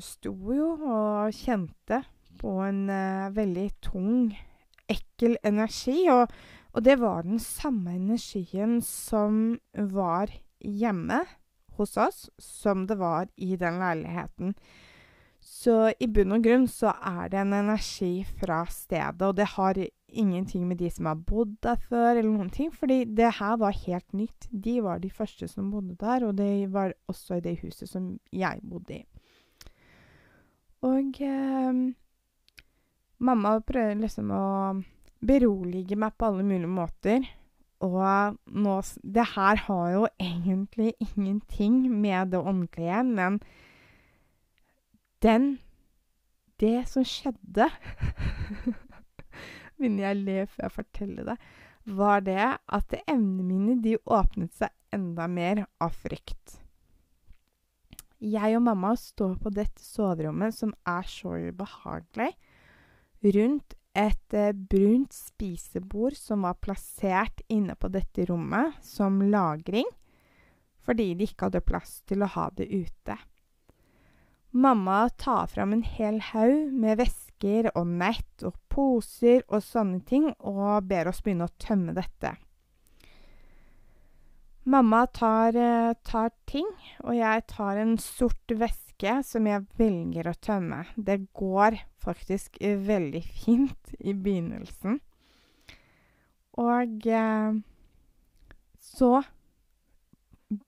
sto 0.00 0.32
jo 0.54 0.68
og 0.78 1.34
kjente 1.36 2.04
på 2.40 2.52
en 2.64 2.86
eh, 2.92 3.32
veldig 3.34 3.66
tung, 3.84 4.30
ekkel 4.88 5.34
energi, 5.44 6.06
og 6.12 6.30
og 6.76 6.84
det 6.84 6.98
var 7.00 7.22
den 7.24 7.38
samme 7.40 7.94
energien 7.96 8.82
som 8.84 9.56
var 9.72 10.28
hjemme 10.60 11.22
hos 11.78 11.96
oss, 11.96 12.26
som 12.38 12.84
det 12.86 12.98
var 13.00 13.30
i 13.36 13.56
den 13.56 13.78
leiligheten. 13.80 14.52
Så 15.46 15.92
i 16.02 16.08
bunn 16.10 16.34
og 16.34 16.42
grunn 16.42 16.64
så 16.66 16.90
er 17.06 17.28
det 17.30 17.38
en 17.38 17.54
energi 17.54 18.24
fra 18.40 18.64
stedet, 18.70 19.22
og 19.22 19.36
det 19.38 19.46
har 19.52 19.78
ingenting 20.16 20.64
med 20.66 20.80
de 20.80 20.90
som 20.90 21.06
har 21.06 21.20
bodd 21.28 21.52
der 21.62 21.78
før, 21.86 22.16
eller 22.16 22.32
noen 22.32 22.50
ting, 22.50 22.72
fordi 22.74 23.04
det 23.06 23.30
her 23.38 23.54
var 23.60 23.76
helt 23.84 24.16
nytt. 24.16 24.48
De 24.50 24.80
var 24.82 24.98
de 24.98 25.10
første 25.10 25.46
som 25.50 25.70
bodde 25.70 25.94
der, 26.00 26.26
og 26.26 26.34
det 26.40 26.72
var 26.74 26.96
også 27.06 27.38
i 27.38 27.44
det 27.44 27.60
huset 27.62 27.90
som 27.90 28.16
jeg 28.34 28.58
bodde 28.66 28.98
i. 28.98 29.04
Og 30.86 31.20
eh, 31.22 31.80
mamma 33.18 33.56
prøver 33.66 34.02
liksom 34.02 34.32
å 34.34 34.46
berolige 35.26 35.98
meg 35.98 36.16
på 36.18 36.30
alle 36.30 36.46
mulige 36.46 36.70
måter. 36.70 37.30
Og 37.86 38.36
nå 38.46 38.74
Det 39.02 39.26
her 39.36 39.62
har 39.66 39.88
jo 39.92 40.06
egentlig 40.18 40.94
ingenting 40.98 41.86
med 41.92 42.32
det 42.32 42.40
åndelige, 42.40 43.02
men 43.04 43.40
den 45.24 45.56
Det 46.60 46.86
som 46.88 47.04
skjedde 47.04 47.68
Begynner 49.76 50.06
jeg 50.06 50.16
å 50.16 50.24
le 50.24 50.36
før 50.48 50.64
jeg 50.64 50.72
forteller 50.72 51.26
det. 51.28 51.34
Var 51.96 52.22
det 52.24 52.44
at 52.56 52.94
evnene 53.02 53.44
mine, 53.44 53.74
de 53.84 53.98
åpnet 54.08 54.54
seg 54.56 54.72
enda 54.96 55.26
mer 55.28 55.66
av 55.84 55.92
frykt. 55.92 56.54
Jeg 58.24 58.56
og 58.56 58.64
mamma 58.64 58.94
står 58.96 59.34
på 59.42 59.52
dette 59.52 59.84
soverommet, 59.84 60.56
som 60.56 60.72
er 60.88 61.04
så 61.04 61.34
ubehagelig, 61.50 62.30
rundt 63.36 63.76
et 63.96 64.36
eh, 64.36 64.52
brunt 64.52 65.12
spisebord 65.12 66.16
som 66.16 66.48
var 66.48 66.56
plassert 66.60 67.44
inne 67.52 67.76
på 67.76 67.92
dette 67.92 68.24
rommet 68.28 68.76
som 68.84 69.20
lagring, 69.20 69.88
fordi 70.84 71.12
de 71.14 71.28
ikke 71.28 71.48
hadde 71.48 71.64
plass 71.66 72.00
til 72.08 72.24
å 72.24 72.32
ha 72.36 72.48
det 72.56 72.68
ute. 72.72 73.16
Mamma 74.56 75.08
tar 75.20 75.46
fram 75.52 75.74
en 75.74 75.82
hel 75.84 76.16
haug 76.30 76.70
med 76.72 76.96
vesker 76.96 77.66
og 77.74 77.90
nett 78.00 78.44
og 78.48 78.54
poser 78.72 79.42
og 79.50 79.60
sånne 79.60 80.00
ting, 80.08 80.30
og 80.40 80.86
ber 80.88 81.10
oss 81.10 81.20
begynne 81.20 81.44
å 81.44 81.56
tømme 81.60 81.92
dette. 81.92 82.30
Mamma 84.64 85.02
tar, 85.12 85.58
eh, 85.60 85.92
tar 86.08 86.30
ting, 86.48 86.70
og 87.04 87.12
jeg 87.14 87.44
tar 87.52 87.76
en 87.76 87.98
sort 87.98 88.48
veske 88.48 89.12
som 89.28 89.44
jeg 89.46 89.66
velger 89.76 90.32
å 90.32 90.40
tømme. 90.40 90.86
Det 90.96 91.18
går 91.36 91.76
faktisk 92.00 92.56
veldig 92.62 93.22
fint 93.44 93.92
i 94.00 94.14
begynnelsen. 94.14 95.02
Og 96.56 97.06
eh, 97.06 97.60
så 98.80 99.12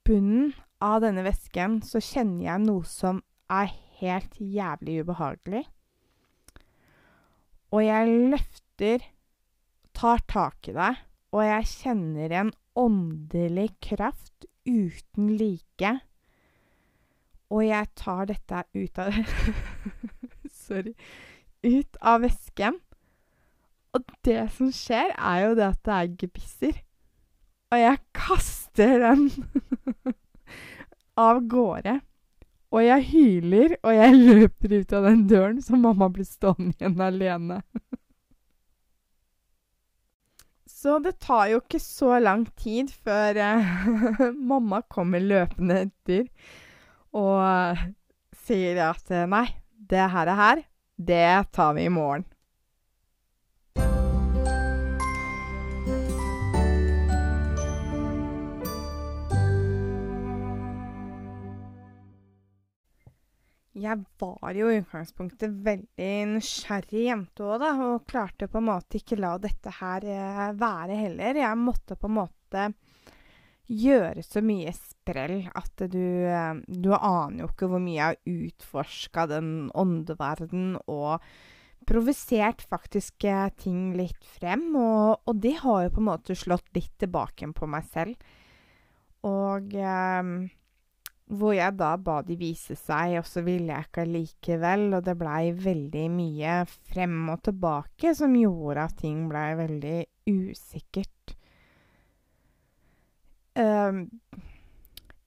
Bunnen 0.04 0.52
av 0.82 1.00
denne 1.04 1.22
vesken 1.22 1.80
så 1.86 2.00
kjenner 2.02 2.44
jeg 2.48 2.62
noe 2.64 2.84
som 2.84 3.20
er 3.50 3.72
helt 4.00 4.40
jævlig 4.40 5.00
ubehagelig. 5.02 5.64
Og 7.74 7.84
jeg 7.84 8.18
løfter, 8.32 9.04
tar 9.94 10.22
tak 10.28 10.68
i 10.68 10.76
det, 10.76 10.94
og 11.32 11.44
jeg 11.44 11.72
kjenner 11.72 12.34
en 12.40 12.52
åndelig 12.78 13.70
kraft 13.84 14.46
uten 14.68 15.32
like 15.36 15.98
og 17.48 17.64
jeg 17.64 17.88
tar 17.96 18.28
dette 18.28 18.64
ut 18.76 19.00
av 19.00 19.16
Sorry. 20.66 20.92
Ut 21.64 21.98
av 22.04 22.22
vesken. 22.26 22.76
Og 23.96 24.04
det 24.26 24.42
som 24.54 24.70
skjer, 24.74 25.14
er 25.16 25.46
jo 25.46 25.54
det 25.56 25.64
at 25.70 25.80
det 25.88 25.94
er 25.94 26.12
gebisser. 26.20 26.82
Og 27.72 27.80
jeg 27.80 28.00
kaster 28.16 29.00
den 29.04 29.30
av 31.28 31.40
gårde. 31.48 31.98
Og 32.68 32.84
jeg 32.84 33.04
hyler, 33.10 33.76
og 33.82 33.94
jeg 33.96 34.16
løper 34.28 34.74
ut 34.80 34.96
av 34.98 35.08
den 35.08 35.22
døren, 35.30 35.62
så 35.64 35.78
mamma 35.80 36.10
blir 36.12 36.28
stående 36.28 36.74
igjen 36.76 37.00
alene. 37.00 37.62
Så 40.78 41.00
det 41.02 41.16
tar 41.18 41.48
jo 41.50 41.56
ikke 41.58 41.80
så 41.82 42.20
lang 42.22 42.44
tid 42.54 42.92
før 43.02 43.34
eh, 43.42 43.70
mamma 44.52 44.78
kommer 44.86 45.18
løpende 45.18 45.80
etter 45.88 46.28
og 47.18 47.80
sier 48.46 48.78
at 48.84 49.10
nei, 49.26 49.48
det 49.74 50.06
her 50.14 50.30
er 50.30 50.38
her, 50.38 50.62
det 50.94 51.50
tar 51.56 51.74
vi 51.74 51.88
i 51.88 51.90
morgen. 51.90 52.22
Jeg 63.78 64.02
var 64.18 64.56
jo 64.56 64.70
i 64.72 64.80
utgangspunktet 64.80 65.54
veldig 65.64 66.12
nysgjerrig 66.34 67.04
jente 67.06 67.44
òg, 67.46 67.58
da, 67.62 67.72
og 67.86 68.06
klarte 68.10 68.48
på 68.50 68.60
en 68.60 68.68
måte 68.70 68.98
ikke 68.98 69.20
la 69.20 69.36
dette 69.42 69.72
her 69.78 70.06
eh, 70.06 70.46
være 70.58 70.96
heller. 70.98 71.42
Jeg 71.44 71.60
måtte 71.60 71.98
på 71.98 72.10
en 72.10 72.18
måte 72.18 72.64
gjøre 73.68 74.24
så 74.24 74.40
mye 74.44 74.72
sprell 74.72 75.42
at 75.56 75.84
du, 75.92 76.02
eh, 76.24 76.54
du 76.66 76.90
aner 76.96 77.44
jo 77.44 77.52
ikke 77.52 77.68
hvor 77.70 77.82
mye 77.84 77.98
jeg 77.98 78.08
har 78.08 78.34
utforska 78.48 79.28
den 79.30 79.52
åndeverdenen 79.76 80.78
og 80.88 81.22
provosert 81.88 82.64
faktisk 82.68 83.24
eh, 83.28 83.48
ting 83.60 83.92
litt 83.98 84.24
frem. 84.38 84.70
Og, 84.76 85.20
og, 85.24 85.34
det 85.40 85.58
har 85.62 85.86
jo 85.86 85.94
på 85.96 86.02
en 86.02 86.10
måte 86.10 86.36
slått 86.38 86.68
litt 86.76 86.94
tilbake 87.00 87.48
på 87.56 87.68
meg 87.70 87.86
selv. 87.92 88.30
Og 89.28 89.74
eh, 89.74 90.32
hvor 91.28 91.52
jeg 91.52 91.76
da 91.76 91.92
ba 92.00 92.20
de 92.24 92.36
vise 92.40 92.76
seg, 92.78 93.18
og 93.20 93.26
så 93.28 93.42
ville 93.44 93.74
jeg 93.74 93.88
ikke 93.88 94.06
likevel. 94.08 94.86
Og 94.96 95.04
det 95.06 95.16
blei 95.20 95.52
veldig 95.52 96.06
mye 96.12 96.54
frem 96.90 97.18
og 97.34 97.42
tilbake 97.48 98.14
som 98.16 98.36
gjorde 98.38 98.86
at 98.88 98.96
ting 99.02 99.26
blei 99.30 99.50
veldig 99.58 99.98
usikkert. 100.30 101.34
Uh, 103.58 104.06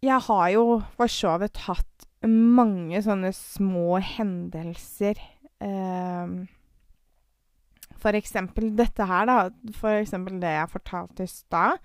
jeg 0.01 0.25
har 0.27 0.47
jo 0.55 0.65
for 0.95 1.11
så 1.11 1.35
vidt 1.41 1.65
hatt 1.67 2.07
mange 2.25 3.01
sånne 3.03 3.33
små 3.35 3.99
hendelser. 4.01 5.21
Uh, 5.61 6.47
for 8.01 8.17
eksempel 8.17 8.71
dette 8.77 9.05
her, 9.05 9.29
da. 9.29 9.39
For 9.77 10.01
eksempel 10.01 10.41
det 10.41 10.55
jeg 10.55 10.73
fortalte 10.73 11.27
i 11.27 11.29
stad. 11.29 11.81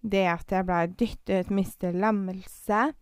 Det 0.00 0.24
at 0.30 0.52
jeg 0.54 0.66
blei 0.68 0.84
dyttet, 0.94 1.50
mistet 1.52 1.98
lammelse. 1.98 2.92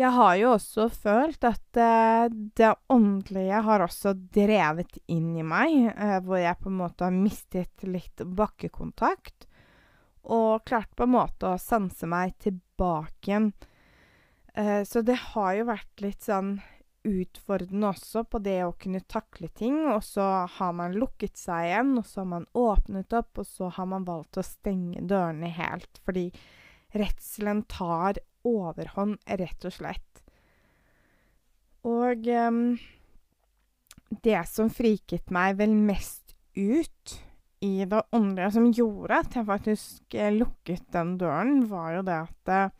Jeg 0.00 0.14
har 0.16 0.34
jo 0.40 0.52
også 0.54 0.86
følt 0.94 1.44
at 1.44 1.76
uh, 1.76 2.32
det 2.56 2.70
åndelige 2.88 3.60
har 3.66 3.84
også 3.84 4.14
drevet 4.32 4.96
inn 5.12 5.34
i 5.36 5.44
meg, 5.44 5.90
uh, 5.92 6.18
hvor 6.24 6.40
jeg 6.40 6.56
på 6.62 6.70
en 6.70 6.78
måte 6.78 7.04
har 7.04 7.12
mistet 7.12 7.84
litt 7.84 8.22
bakkekontakt 8.24 9.48
og 10.30 10.64
klart 10.68 10.92
på 10.96 11.04
en 11.04 11.14
måte 11.16 11.48
å 11.48 11.60
sanse 11.60 12.08
meg 12.08 12.32
tilbake 12.40 13.28
igjen. 13.28 13.50
Uh, 14.56 14.80
så 14.88 15.04
det 15.04 15.18
har 15.34 15.58
jo 15.58 15.68
vært 15.68 16.04
litt 16.04 16.24
sånn 16.24 16.54
utfordrende 17.04 17.90
også 17.94 18.24
på 18.28 18.40
det 18.44 18.58
å 18.64 18.74
kunne 18.80 19.02
takle 19.08 19.48
ting. 19.56 19.82
Og 19.90 20.02
så 20.04 20.24
har 20.56 20.72
man 20.76 20.96
lukket 20.96 21.36
seg 21.40 21.68
igjen, 21.68 21.92
og 22.00 22.08
så 22.08 22.22
har 22.22 22.30
man 22.34 22.48
åpnet 22.56 23.16
opp, 23.16 23.40
og 23.40 23.48
så 23.48 23.70
har 23.76 23.88
man 23.90 24.08
valgt 24.08 24.40
å 24.40 24.46
stenge 24.46 25.04
dørene 25.08 25.52
helt. 25.60 26.00
Fordi 26.04 26.28
redselen 26.96 27.64
tar 27.70 28.20
overhånd, 28.46 29.18
rett 29.26 29.66
og 29.68 29.74
slett. 29.74 30.22
Og 31.88 32.26
um, 32.28 32.76
det 34.24 34.40
som 34.50 34.70
friket 34.72 35.30
meg 35.32 35.58
vel 35.60 35.74
mest 35.74 36.34
ut 36.56 37.16
i 37.60 37.84
det 37.84 38.02
åndelige 38.16 38.52
som 38.56 38.68
gjorde 38.72 39.18
at 39.20 39.36
jeg 39.36 39.48
faktisk 39.48 40.14
eh, 40.16 40.32
lukket 40.32 40.86
den 40.94 41.16
døren, 41.20 41.64
var 41.68 41.98
jo 41.98 42.04
det 42.08 42.16
at 42.16 42.52
eh, 42.56 42.70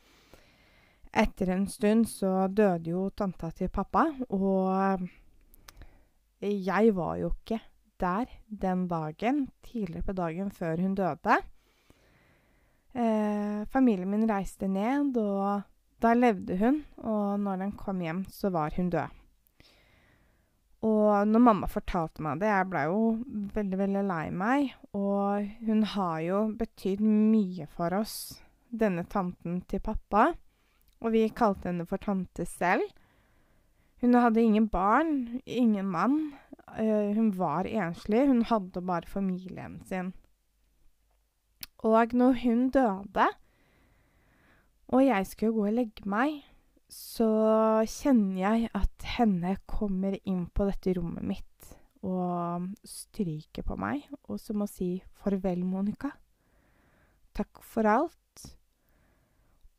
etter 1.24 1.52
en 1.52 1.66
stund 1.68 2.06
så 2.08 2.46
døde 2.48 2.92
jo 2.92 3.08
tanta 3.16 3.50
til 3.52 3.68
pappa, 3.72 4.06
og 4.30 5.02
jeg 6.40 6.94
var 6.96 7.16
jo 7.20 7.32
ikke 7.34 7.58
der 8.00 8.30
den 8.48 8.86
dagen, 8.88 9.48
tidligere 9.66 10.06
på 10.06 10.12
dagen 10.16 10.50
før 10.50 10.80
hun 10.80 10.94
døde. 10.94 11.36
Eh, 12.92 13.66
familien 13.70 14.10
min 14.10 14.26
reiste 14.28 14.68
ned, 14.68 15.16
og 15.20 15.62
da 16.02 16.14
levde 16.16 16.56
hun, 16.58 16.82
og 17.04 17.40
når 17.40 17.64
den 17.64 17.72
kom 17.78 18.00
hjem, 18.02 18.24
så 18.32 18.50
var 18.50 18.74
hun 18.76 18.90
død. 18.90 19.16
Og 20.80 21.28
når 21.28 21.42
mamma 21.44 21.68
fortalte 21.68 22.24
meg 22.24 22.40
det, 22.40 22.48
jeg 22.48 22.68
blei 22.70 22.86
jo 22.88 23.00
veldig, 23.54 23.78
veldig 23.82 24.04
lei 24.08 24.22
meg. 24.32 24.70
Og 24.96 25.50
hun 25.66 25.82
har 25.92 26.20
jo 26.24 26.38
betydd 26.56 27.02
mye 27.04 27.66
for 27.76 27.92
oss, 27.98 28.14
denne 28.72 29.04
tanten 29.04 29.60
til 29.68 29.82
pappa. 29.84 30.30
Og 31.04 31.12
vi 31.12 31.26
kalte 31.36 31.68
henne 31.68 31.84
for 31.88 32.00
tante 32.00 32.46
selv. 32.48 32.86
Hun 34.00 34.16
hadde 34.16 34.40
ingen 34.40 34.70
barn, 34.72 35.42
ingen 35.44 35.90
mann. 35.92 36.32
Uh, 36.78 37.12
hun 37.12 37.28
var 37.36 37.68
enslig. 37.68 38.24
Hun 38.30 38.46
hadde 38.48 38.80
bare 38.80 39.08
familien 39.08 39.82
sin. 39.84 40.14
Og 41.86 42.14
når 42.14 42.40
hun 42.42 42.68
døde, 42.74 43.26
og 44.90 45.04
jeg 45.06 45.26
skulle 45.26 45.54
gå 45.54 45.66
og 45.66 45.76
legge 45.78 46.08
meg, 46.10 46.40
så 46.90 47.30
kjenner 47.86 48.40
jeg 48.40 48.70
at 48.74 49.06
henne 49.16 49.54
kommer 49.70 50.16
inn 50.26 50.48
på 50.50 50.66
dette 50.68 50.96
rommet 50.98 51.24
mitt 51.24 51.46
og 52.02 52.70
stryker 52.88 53.64
på 53.66 53.76
meg, 53.80 54.06
og 54.28 54.40
så 54.40 54.56
må 54.56 54.66
si 54.66 55.02
'farvel, 55.20 55.62
Monica'. 55.64 56.12
Takk 57.36 57.60
for 57.62 57.86
alt. 57.86 58.56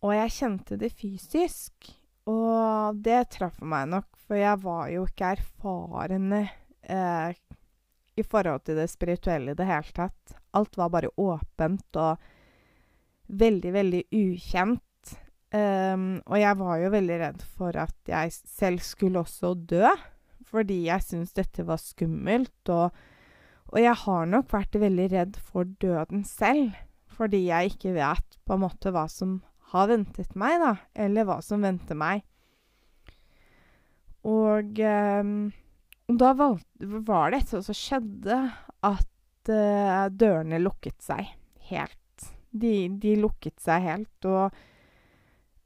Og 0.01 0.13
jeg 0.15 0.33
kjente 0.37 0.77
det 0.77 0.91
fysisk. 0.93 1.91
Og 2.29 3.01
det 3.01 3.31
traff 3.33 3.61
meg 3.61 3.89
nok, 3.89 4.07
for 4.27 4.37
jeg 4.37 4.61
var 4.61 4.89
jo 4.93 5.05
ikke 5.09 5.33
erfarende 5.35 6.43
eh, 6.83 7.33
i 8.17 8.23
forhold 8.23 8.61
til 8.65 8.77
det 8.77 8.89
spirituelle 8.89 9.51
i 9.51 9.57
det 9.57 9.65
hele 9.65 9.95
tatt. 9.97 10.40
Alt 10.57 10.77
var 10.79 10.91
bare 10.93 11.11
åpent 11.21 11.99
og 11.99 12.21
veldig, 13.31 13.73
veldig 13.75 14.01
ukjent. 14.11 15.13
Um, 15.51 16.21
og 16.31 16.37
jeg 16.39 16.57
var 16.61 16.79
jo 16.79 16.91
veldig 16.93 17.19
redd 17.19 17.45
for 17.57 17.75
at 17.79 17.95
jeg 18.07 18.31
selv 18.31 18.83
skulle 18.85 19.19
også 19.19 19.53
dø, 19.67 19.89
fordi 20.47 20.85
jeg 20.85 21.03
syntes 21.03 21.35
dette 21.35 21.65
var 21.67 21.81
skummelt. 21.81 22.71
Og, 22.71 22.91
og 23.71 23.79
jeg 23.79 23.95
har 24.05 24.31
nok 24.31 24.51
vært 24.53 24.79
veldig 24.79 25.07
redd 25.15 25.39
for 25.39 25.67
døden 25.83 26.25
selv, 26.27 26.75
fordi 27.11 27.45
jeg 27.49 27.73
ikke 27.73 27.95
vet 27.99 28.39
på 28.47 28.55
en 28.55 28.63
måte 28.63 28.93
hva 28.95 29.07
som 29.11 29.39
har 29.71 29.87
ventet 29.91 30.35
meg, 30.39 30.59
da, 30.59 30.75
eller 30.99 31.27
hva 31.27 31.39
som 31.43 31.63
venter 31.63 31.99
meg. 31.99 32.23
Og 34.27 34.79
um, 34.85 35.35
da 36.11 36.33
valgte, 36.37 36.87
var 37.07 37.31
det 37.31 37.41
et 37.41 37.53
som 37.53 37.77
skjedde, 37.77 38.37
at 38.85 39.07
uh, 39.49 40.05
dørene 40.11 40.59
lukket 40.61 41.01
seg 41.01 41.31
helt. 41.71 41.97
De, 42.51 42.89
de, 42.99 43.15
lukket 43.15 43.61
seg 43.63 43.85
helt, 43.87 44.27
og 44.27 44.51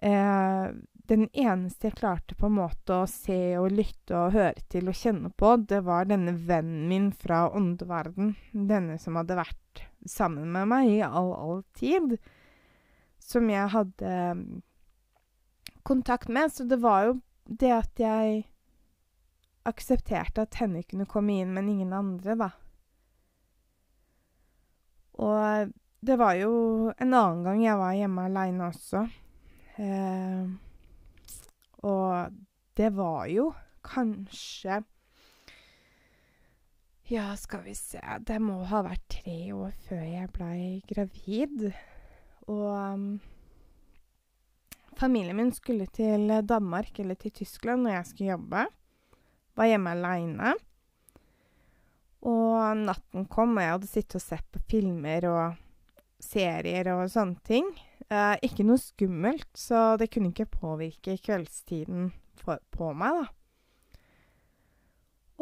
uh, 0.06 0.68
den 1.08 1.28
eneste 1.34 1.90
jeg 1.90 1.98
klarte 2.00 2.38
på 2.38 2.48
en 2.50 2.58
måte 2.58 3.02
å 3.04 3.10
se 3.10 3.58
og 3.60 3.74
lytte 3.74 4.16
og 4.18 4.34
høre 4.34 4.64
til 4.72 4.90
og 4.90 4.98
kjenne 4.98 5.30
på, 5.38 5.56
det 5.70 5.84
var 5.86 6.08
denne 6.10 6.34
vennen 6.48 6.88
min 6.90 7.12
fra 7.14 7.46
åndeverden. 7.54 8.34
Denne 8.52 8.98
som 9.02 9.20
hadde 9.20 9.38
vært 9.38 9.84
sammen 10.10 10.50
med 10.54 10.70
meg 10.72 10.90
i 10.96 11.00
all, 11.06 11.32
all 11.36 11.62
tid. 11.78 12.18
Som 13.22 13.50
jeg 13.50 13.70
hadde 13.74 14.16
mm, 14.40 14.44
kontakt 15.86 16.30
med. 16.30 16.54
Så 16.54 16.66
det 16.70 16.82
var 16.82 17.10
jo 17.10 17.16
det 17.46 17.74
at 17.74 18.02
jeg 18.02 18.44
aksepterte 19.66 20.46
at 20.46 20.58
henne 20.62 20.84
kunne 20.86 21.10
komme 21.10 21.40
inn, 21.42 21.54
men 21.54 21.70
ingen 21.70 21.94
andre, 21.94 22.38
da. 22.38 22.50
Og 25.22 25.72
det 26.06 26.18
var 26.20 26.36
jo 26.38 26.92
en 26.92 27.14
annen 27.14 27.46
gang 27.46 27.62
jeg 27.64 27.80
var 27.80 27.96
hjemme 27.98 28.26
aleine 28.28 28.68
også. 28.70 29.06
Eh, 29.82 30.50
og 31.86 32.36
det 32.78 32.92
var 32.96 33.26
jo 33.32 33.50
kanskje 33.86 34.82
Ja, 37.06 37.36
skal 37.38 37.62
vi 37.62 37.76
se 37.78 38.00
Det 38.26 38.40
må 38.42 38.64
ha 38.66 38.80
vært 38.82 39.04
tre 39.20 39.54
år 39.54 39.76
før 39.86 40.02
jeg 40.02 40.32
blei 40.34 40.62
gravid. 40.90 41.68
Og 42.50 42.70
um, 42.74 43.04
familien 44.98 45.38
min 45.38 45.54
skulle 45.54 45.86
til 45.94 46.34
Danmark 46.50 46.98
eller 47.00 47.18
til 47.22 47.32
Tyskland 47.44 47.86
når 47.86 48.00
jeg 48.00 48.08
skulle 48.10 48.32
jobbe. 48.32 48.66
Var 49.56 49.70
hjemme 49.70 49.94
aleine. 49.94 50.56
Og 52.26 52.82
natten 52.82 53.28
kom, 53.30 53.54
og 53.58 53.62
jeg 53.62 53.76
hadde 53.76 53.90
sittet 53.92 54.18
og 54.18 54.24
sett 54.24 54.46
på 54.54 54.62
filmer 54.72 55.28
og 55.30 55.62
serier 56.24 56.90
og 56.96 57.06
sånne 57.12 57.38
ting. 57.46 57.68
Eh, 58.10 58.36
ikke 58.46 58.66
noe 58.66 58.82
skummelt, 58.82 59.50
så 59.58 59.96
det 60.02 60.10
kunne 60.14 60.32
ikke 60.32 60.50
påvirke 60.50 61.18
kveldstiden 61.22 62.10
for, 62.40 62.62
på 62.74 62.92
meg, 62.98 63.22
da. 63.22 63.96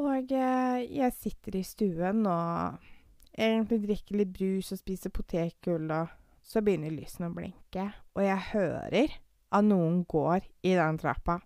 Og 0.04 0.32
eh, 0.34 0.84
jeg 0.89 1.15
sitter 1.15 1.60
i 1.60 1.63
stuen 1.67 2.26
og 2.26 2.84
egentlig 3.38 3.84
drikker 3.86 4.19
litt 4.19 4.34
brus 4.34 4.74
og 4.74 4.82
spiser 4.82 5.13
potetgull, 5.13 5.88
og 5.93 6.12
så 6.43 6.63
begynner 6.65 6.93
lysene 6.93 7.30
å 7.30 7.36
blinke, 7.36 7.88
og 8.17 8.26
jeg 8.26 8.50
hører 8.52 9.17
at 9.54 9.67
noen 9.67 10.02
går 10.10 10.43
i 10.65 10.74
den 10.76 11.00
trappa. 11.00 11.39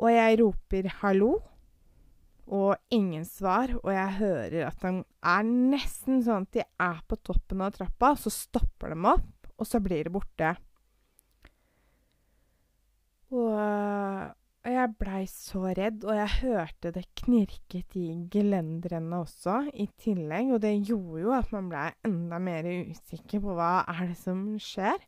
Og 0.00 0.08
jeg 0.10 0.38
roper 0.40 0.88
'hallo', 0.88 1.51
og 2.46 2.74
ingen 2.90 3.24
svar. 3.28 3.72
Og 3.82 3.92
jeg 3.94 4.18
hører 4.18 4.68
at 4.68 4.82
de 4.82 4.92
er 5.04 5.46
nesten 5.46 6.22
sånn 6.24 6.48
at 6.48 6.58
de 6.58 6.66
er 6.66 7.00
på 7.08 7.18
toppen 7.22 7.64
av 7.64 7.74
trappa, 7.76 8.14
så 8.18 8.32
stopper 8.32 8.94
de 8.94 9.00
opp, 9.14 9.50
og 9.56 9.68
så 9.68 9.82
blir 9.82 10.06
de 10.08 10.14
borte. 10.14 10.54
Og, 13.32 13.56
jeg 14.62 14.90
blei 14.94 15.22
så 15.26 15.64
redd, 15.74 16.04
og 16.06 16.14
jeg 16.14 16.34
hørte 16.42 16.92
det 16.94 17.06
knirket 17.18 17.96
i 17.98 18.10
gelenderne 18.30 19.22
også 19.24 19.56
i 19.72 19.88
tillegg. 19.98 20.52
Og 20.54 20.60
det 20.62 20.74
gjorde 20.84 21.24
jo 21.24 21.32
at 21.34 21.50
man 21.54 21.70
blei 21.72 21.88
enda 22.06 22.38
mer 22.42 22.68
usikker 22.92 23.42
på 23.42 23.56
hva 23.58 23.72
er 23.90 24.04
det 24.12 24.18
som 24.20 24.44
skjer. 24.62 25.00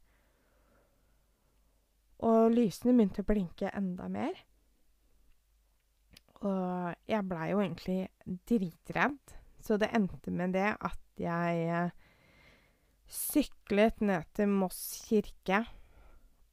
Og 2.25 2.51
lysene 2.55 2.97
begynte 2.97 3.23
å 3.23 3.29
blinke 3.29 3.71
enda 3.77 4.09
mer. 4.11 4.35
Og 6.45 7.09
jeg 7.09 7.25
blei 7.29 7.49
jo 7.53 7.63
egentlig 7.63 8.01
dritredd, 8.49 9.35
så 9.65 9.79
det 9.81 9.93
endte 9.97 10.33
med 10.35 10.53
det 10.57 10.75
at 10.75 11.01
jeg 11.21 11.65
eh, 11.73 11.95
syklet 13.09 14.03
ned 14.05 14.29
til 14.37 14.51
Moss 14.53 14.83
kirke 15.07 15.63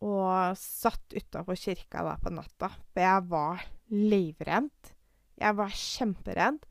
og 0.02 0.58
satt 0.58 1.14
utafor 1.14 1.60
kirka 1.60 2.06
da 2.08 2.16
på 2.22 2.32
natta, 2.34 2.72
for 2.72 3.04
jeg 3.04 3.28
var 3.30 3.66
livredd. 3.92 4.94
Jeg 5.42 5.58
var 5.58 5.76
kjemperedd. 5.76 6.64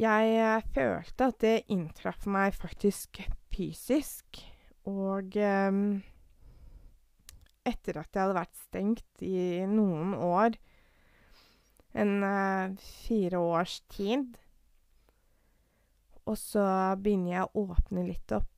Jeg 0.00 0.34
eh, 0.40 0.66
følte 0.74 1.30
at 1.30 1.38
det 1.44 1.54
inntraff 1.70 2.26
meg 2.26 2.56
faktisk 2.56 3.20
fysisk, 3.54 4.40
og 4.90 5.36
eh, 5.38 5.78
etter 7.64 8.00
at 8.00 8.10
jeg 8.10 8.24
hadde 8.24 8.40
vært 8.40 8.64
stengt 8.64 9.24
i 9.24 9.62
noen 9.70 10.16
år 10.18 10.58
en 11.94 12.16
uh, 12.22 12.74
fire 13.04 13.40
års 13.40 13.78
tid. 13.92 14.34
Og 16.24 16.36
så 16.40 16.64
begynner 17.00 17.38
jeg 17.38 17.46
å 17.46 17.64
åpne 17.68 18.06
litt 18.06 18.34
opp. 18.34 18.50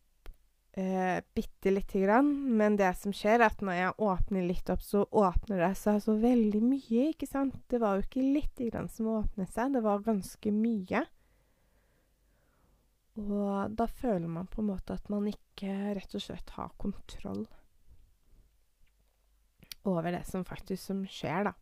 Uh, 0.77 1.19
bitte 1.37 1.73
lite 1.73 2.03
grann. 2.05 2.31
Men 2.59 2.79
det 2.81 2.93
som 3.01 3.15
skjer, 3.17 3.41
er 3.41 3.49
at 3.49 3.65
når 3.65 3.81
jeg 3.81 3.99
åpner 4.09 4.49
litt 4.49 4.73
opp, 4.73 4.85
så 4.85 5.05
åpner 5.09 5.63
det 5.65 5.75
seg 5.81 6.01
så 6.05 6.17
veldig 6.21 6.63
mye, 6.65 7.11
ikke 7.13 7.29
sant? 7.29 7.59
Det 7.71 7.81
var 7.83 7.97
jo 7.97 8.07
ikke 8.07 8.25
lite 8.25 8.71
grann 8.71 8.91
som 8.93 9.13
åpnet 9.19 9.53
seg, 9.53 9.77
det 9.77 9.85
var 9.85 10.05
ganske 10.07 10.55
mye. 10.55 11.05
Og 13.17 13.73
da 13.73 13.87
føler 13.89 14.29
man 14.29 14.49
på 14.53 14.61
en 14.61 14.69
måte 14.75 14.97
at 14.97 15.09
man 15.09 15.25
ikke 15.31 15.73
rett 15.97 16.17
og 16.19 16.21
slett 16.21 16.51
har 16.59 16.75
kontroll 16.77 17.47
over 19.87 20.13
det 20.13 20.25
som 20.27 20.45
faktisk 20.45 20.83
som 20.83 21.05
skjer, 21.09 21.47
da. 21.49 21.53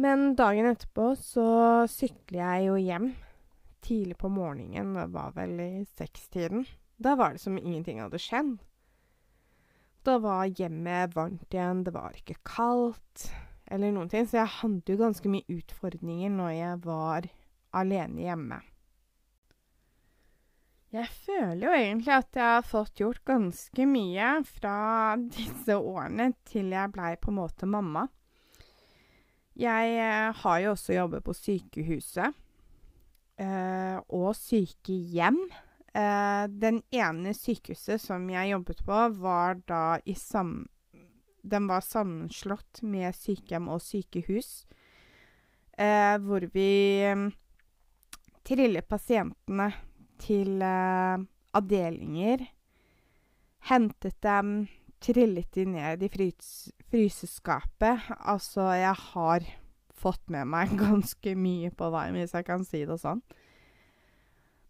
Men 0.00 0.30
dagen 0.38 0.70
etterpå 0.70 1.10
så 1.18 1.46
sykler 1.90 2.40
jeg 2.40 2.68
jo 2.70 2.76
hjem 2.80 3.10
tidlig 3.84 4.16
på 4.20 4.30
morgenen. 4.32 4.94
Det 4.96 5.06
var 5.12 5.34
vel 5.36 5.58
i 5.60 5.84
sekstiden. 5.98 6.64
Da 6.96 7.16
var 7.20 7.34
det 7.34 7.42
som 7.42 7.58
ingenting 7.58 8.00
hadde 8.00 8.20
skjedd. 8.20 8.54
Da 10.08 10.16
var 10.22 10.48
hjemmet 10.48 11.12
varmt 11.12 11.52
igjen, 11.52 11.82
det 11.84 11.92
var 11.92 12.16
ikke 12.16 12.38
kaldt 12.48 13.26
eller 13.68 13.92
noen 13.92 14.08
ting. 14.08 14.24
Så 14.24 14.40
jeg 14.40 14.54
hadde 14.56 14.94
jo 14.94 15.00
ganske 15.02 15.32
mye 15.32 15.58
utfordringer 15.58 16.32
når 16.32 16.52
jeg 16.56 16.78
var 16.86 17.28
alene 17.76 18.24
hjemme. 18.24 18.60
Jeg 20.90 21.06
føler 21.26 21.66
jo 21.66 21.74
egentlig 21.76 22.14
at 22.16 22.40
jeg 22.40 22.54
har 22.56 22.64
fått 22.66 22.98
gjort 22.98 23.20
ganske 23.28 23.84
mye 23.86 24.30
fra 24.48 24.78
disse 25.36 25.76
årene 25.76 26.32
til 26.48 26.72
jeg 26.74 26.94
blei 26.96 27.12
på 27.20 27.30
en 27.30 27.38
måte 27.38 27.68
mamma. 27.68 28.08
Jeg 29.60 29.96
eh, 30.00 30.30
har 30.40 30.60
jo 30.62 30.72
også 30.72 30.94
jobbet 30.96 31.24
på 31.26 31.34
sykehuset 31.36 32.36
eh, 33.40 33.98
og 34.08 34.30
sykehjem. 34.38 35.40
Eh, 35.92 36.44
den 36.48 36.80
ene 36.94 37.34
sykehuset 37.36 38.00
som 38.00 38.24
jeg 38.32 38.54
jobbet 38.54 38.80
på, 38.86 39.00
var 39.20 39.60
da 39.68 39.98
i 40.08 40.16
sam... 40.16 40.62
Den 41.40 41.68
var 41.70 41.84
sammenslått 41.84 42.82
med 42.84 43.16
sykehjem 43.16 43.68
og 43.72 43.80
sykehus, 43.80 44.66
eh, 45.72 46.16
hvor 46.20 46.44
vi 46.52 47.00
mm, 47.16 47.30
triller 48.44 48.84
pasientene 48.84 49.70
til 50.20 50.60
eh, 50.60 51.24
avdelinger. 51.56 52.44
Hentet 53.68 54.20
dem, 54.24 54.68
trillet 55.00 55.48
de 55.56 55.64
ned 55.68 56.04
i 56.04 56.12
frys 56.12 56.52
fryseskapet 56.90 58.10
Altså, 58.18 58.66
jeg 58.76 58.96
har 59.12 59.46
fått 60.00 60.22
med 60.32 60.48
meg 60.50 60.74
ganske 60.80 61.36
mye 61.38 61.72
på 61.74 61.90
varm, 61.92 62.18
hvis 62.18 62.34
jeg 62.36 62.46
kan 62.48 62.66
si 62.66 62.84
det 62.88 63.00
sånn. 63.02 63.22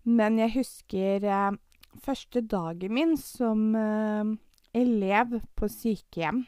Men 0.09 0.39
jeg 0.41 0.55
husker 0.57 1.27
eh, 1.29 1.59
første 2.05 2.43
dagen 2.49 2.97
min 2.97 3.17
som 3.21 3.69
eh, 3.77 4.33
elev 4.77 5.41
på 5.59 5.69
sykehjem. 5.71 6.45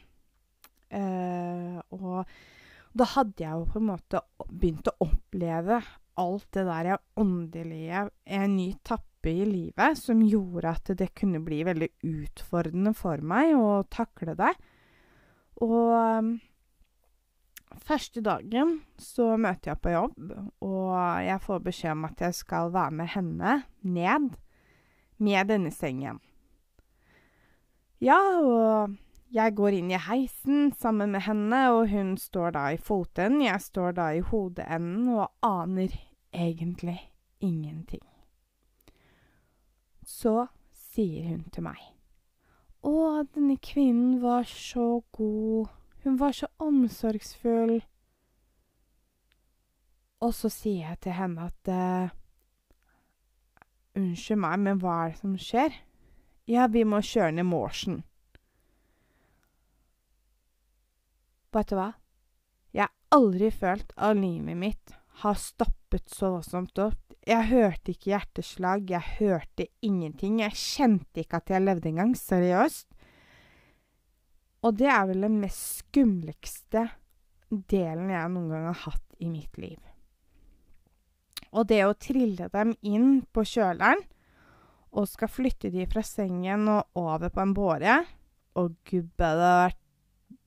Eh, 0.93 1.77
og 1.93 2.29
da 2.93 3.09
hadde 3.15 3.41
jeg 3.41 3.57
jo 3.57 3.69
på 3.69 3.81
en 3.81 3.89
måte 3.89 4.21
begynt 4.51 4.89
å 4.91 4.97
oppleve 5.07 5.79
alt 6.21 6.45
det 6.53 6.65
der 6.67 6.91
åndelige, 7.17 8.03
en 8.37 8.51
ny 8.53 8.67
tappe 8.85 9.31
i 9.31 9.47
livet, 9.47 9.97
som 9.97 10.21
gjorde 10.21 10.75
at 10.75 10.91
det 10.99 11.09
kunne 11.17 11.41
bli 11.41 11.63
veldig 11.65 11.89
utfordrende 12.05 12.93
for 12.97 13.23
meg 13.25 13.55
å 13.57 13.81
takle 13.89 14.35
det. 14.37 14.51
Og 15.61 16.39
første 17.83 18.23
dagen 18.25 18.79
så 18.97 19.35
møter 19.37 19.73
jeg 19.73 19.81
på 19.83 19.93
jobb, 19.93 20.33
og 20.63 20.93
jeg 21.25 21.41
får 21.41 21.63
beskjed 21.67 21.91
om 21.97 22.05
at 22.09 22.21
jeg 22.21 22.37
skal 22.37 22.73
være 22.73 22.97
med 22.99 23.11
henne 23.13 23.55
ned 23.81 24.29
med 25.17 25.49
denne 25.51 25.71
sengen. 25.71 26.19
Ja, 28.03 28.19
og 28.43 28.97
jeg 29.33 29.55
går 29.55 29.77
inn 29.77 29.91
i 29.93 30.01
heisen 30.09 30.73
sammen 30.77 31.13
med 31.15 31.23
henne, 31.25 31.61
og 31.71 31.87
hun 31.89 32.17
står 32.19 32.53
da 32.57 32.67
i 32.73 32.77
fotenden, 32.77 33.45
jeg 33.45 33.61
står 33.61 33.95
da 33.97 34.09
i 34.13 34.19
hodeenden 34.19 35.07
og 35.15 35.31
aner 35.45 35.95
egentlig 36.33 36.99
ingenting. 37.39 38.03
Så 40.03 40.47
sier 40.93 41.29
hun 41.31 41.47
til 41.53 41.63
meg. 41.65 41.92
Å, 42.83 43.23
denne 43.31 43.55
kvinnen 43.63 44.17
var 44.19 44.43
så 44.49 45.03
god, 45.15 45.71
hun 46.03 46.17
var 46.19 46.35
så 46.35 46.49
omsorgsfull. 46.59 47.77
Og 50.23 50.33
så 50.35 50.51
sier 50.51 50.89
jeg 50.89 50.99
til 51.05 51.15
henne 51.15 51.47
at 51.47 51.71
uh, 51.71 52.19
Unnskyld 53.93 54.39
meg, 54.41 54.61
men 54.65 54.79
hva 54.81 54.93
er 55.03 55.11
det 55.11 55.19
som 55.19 55.33
skjer? 55.37 55.75
Ja, 56.49 56.65
vi 56.67 56.81
må 56.83 56.97
kjøre 57.05 57.35
ned 57.37 57.45
Morsen. 57.45 57.99
Vet 61.53 61.69
du 61.69 61.77
hva? 61.77 61.91
Jeg 62.73 62.87
har 62.87 63.19
aldri 63.19 63.51
følt 63.53 63.93
at 63.93 64.17
livet 64.17 64.57
mitt 64.57 64.95
har 65.21 65.37
stoppet 65.37 66.09
så 66.09 66.33
voldsomt 66.33 66.81
opp. 66.81 67.12
Jeg 67.23 67.47
hørte 67.47 67.93
ikke 67.93 68.11
hjerteslag, 68.11 68.89
jeg 68.89 69.15
hørte 69.19 69.67
ingenting. 69.81 70.41
Jeg 70.43 70.57
kjente 70.59 71.23
ikke 71.23 71.39
at 71.39 71.53
jeg 71.53 71.63
levde 71.63 71.89
engang. 71.91 72.11
Seriøst. 72.19 72.89
Og 74.63 74.75
det 74.79 74.89
er 74.91 75.05
vel 75.07 75.25
den 75.25 75.39
mest 75.43 75.83
skumleste 75.83 76.87
delen 77.71 78.11
jeg 78.11 78.31
noen 78.31 78.49
gang 78.51 78.67
har 78.71 78.81
hatt 78.87 79.17
i 79.23 79.29
mitt 79.31 79.59
liv. 79.59 79.79
Og 81.53 81.67
det 81.69 81.83
å 81.85 81.95
trille 81.99 82.49
dem 82.51 82.73
inn 82.81 83.21
på 83.31 83.43
kjøleren 83.45 84.01
og 84.93 85.07
skal 85.09 85.31
flytte 85.31 85.71
de 85.73 85.85
fra 85.89 86.03
sengen 86.05 86.67
og 86.69 86.99
over 86.99 87.31
på 87.33 87.41
en 87.41 87.53
båre 87.57 87.95
Å 88.53 88.67
gubbe, 88.85 89.29
det 89.41 89.73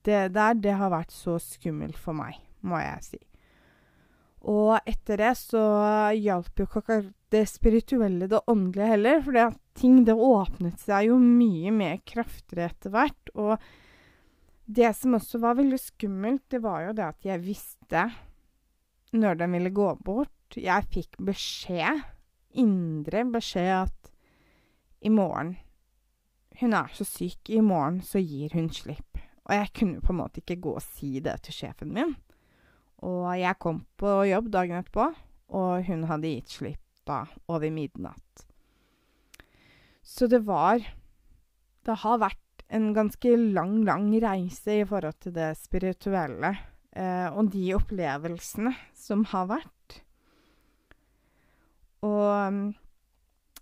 det 0.07 0.35
der, 0.35 0.55
det 0.55 0.75
har 0.79 0.93
vært 0.93 1.11
så 1.11 1.35
skummelt 1.43 1.99
for 1.99 2.15
meg, 2.15 2.39
må 2.62 2.79
jeg 2.79 3.03
si. 3.03 3.19
Og 4.46 4.77
etter 4.87 5.18
det 5.22 5.33
så 5.40 5.62
hjalp 6.14 6.61
jo 6.61 6.66
ikke 6.68 7.01
det 7.35 7.46
spirituelle 7.51 8.29
det 8.31 8.42
åndelige 8.46 8.92
heller, 8.92 9.22
for 9.25 9.57
ting 9.77 10.05
det 10.07 10.14
åpnet 10.14 10.79
seg 10.81 11.09
jo 11.09 11.18
mye 11.20 11.72
mer 11.75 11.99
kraftigere 12.07 12.70
etter 12.70 12.94
hvert. 12.94 13.33
Og 13.35 13.57
det 14.66 14.92
som 14.99 15.16
også 15.18 15.40
var 15.42 15.59
veldig 15.59 15.81
skummelt, 15.81 16.44
det 16.51 16.62
var 16.62 16.88
jo 16.88 16.96
det 16.96 17.07
at 17.07 17.29
jeg 17.29 17.44
visste 17.44 18.07
når 19.16 19.38
den 19.42 19.57
ville 19.57 19.75
gå 19.75 19.92
bort. 20.05 20.33
Jeg 20.55 20.87
fikk 20.92 21.18
beskjed, 21.27 22.05
indre 22.55 23.25
beskjed, 23.31 23.88
at 23.88 24.12
i 25.03 25.11
morgen 25.12 25.57
Hun 26.57 26.72
er 26.72 26.88
så 26.96 27.05
syk, 27.05 27.51
i 27.53 27.61
morgen 27.61 27.99
så 28.01 28.16
gir 28.16 28.55
hun 28.57 28.70
slipp. 28.72 29.18
Og 29.44 29.53
jeg 29.53 29.68
kunne 29.77 30.01
på 30.01 30.14
en 30.14 30.22
måte 30.22 30.40
ikke 30.40 30.57
gå 30.64 30.72
og 30.79 30.81
si 30.81 31.18
det 31.20 31.35
til 31.44 31.53
sjefen 31.53 31.92
min. 31.92 32.14
Og 33.07 33.29
jeg 33.38 33.59
kom 33.62 33.85
på 34.01 34.19
jobb 34.27 34.51
dagen 34.55 34.81
etterpå, 34.81 35.11
og 35.55 35.87
hun 35.87 36.07
hadde 36.11 36.33
gitt 36.33 36.57
slipp 36.59 36.83
da 37.07 37.23
over 37.47 37.71
midnatt. 37.71 38.47
Så 40.03 40.27
det 40.31 40.42
var 40.47 40.83
Det 41.87 41.95
har 42.03 42.19
vært 42.19 42.64
en 42.75 42.88
ganske 42.95 43.37
lang, 43.55 43.85
lang 43.87 44.09
reise 44.19 44.81
i 44.81 44.87
forhold 44.87 45.21
til 45.23 45.37
det 45.37 45.53
spirituelle 45.55 46.51
eh, 46.99 47.29
og 47.31 47.53
de 47.53 47.69
opplevelsene 47.77 48.73
som 48.90 49.23
har 49.31 49.47
vært. 49.53 50.01
Og 52.03 52.75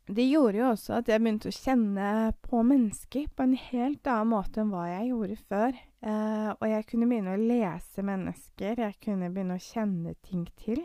det 0.09 0.24
gjorde 0.28 0.61
jo 0.62 0.70
også 0.70 0.98
at 1.02 1.09
jeg 1.12 1.20
begynte 1.20 1.52
å 1.52 1.57
kjenne 1.57 2.09
på 2.44 2.62
mennesker 2.64 3.28
på 3.33 3.46
en 3.46 3.54
helt 3.57 4.09
annen 4.09 4.33
måte 4.33 4.61
enn 4.61 4.72
hva 4.72 4.87
jeg 4.88 5.11
gjorde 5.12 5.38
før. 5.52 5.78
Eh, 6.05 6.51
og 6.53 6.67
jeg 6.69 6.85
kunne 6.90 7.09
begynne 7.09 7.35
å 7.35 7.40
lese 7.40 8.05
mennesker, 8.05 8.83
jeg 8.83 8.99
kunne 9.05 9.31
begynne 9.33 9.57
å 9.57 9.64
kjenne 9.64 10.12
ting 10.27 10.45
til. 10.61 10.83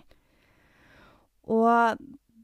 Og 1.49 1.99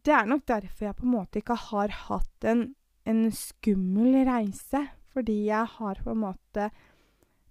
det 0.06 0.14
er 0.14 0.28
nok 0.28 0.44
derfor 0.50 0.90
jeg 0.90 0.98
på 0.98 1.06
en 1.08 1.14
måte 1.14 1.40
ikke 1.42 1.58
har 1.70 1.94
hatt 2.10 2.48
en, 2.50 2.68
en 3.08 3.24
skummel 3.32 4.20
reise. 4.28 4.84
Fordi 5.16 5.46
jeg 5.48 5.72
har 5.78 6.02
på 6.04 6.12
en 6.12 6.24
måte 6.26 6.68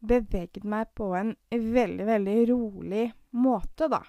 beveget 0.05 0.67
meg 0.69 0.91
på 0.99 1.15
en 1.17 1.33
veldig, 1.51 2.05
veldig 2.11 2.37
rolig 2.51 3.07
måte, 3.41 3.89
da. 3.89 4.03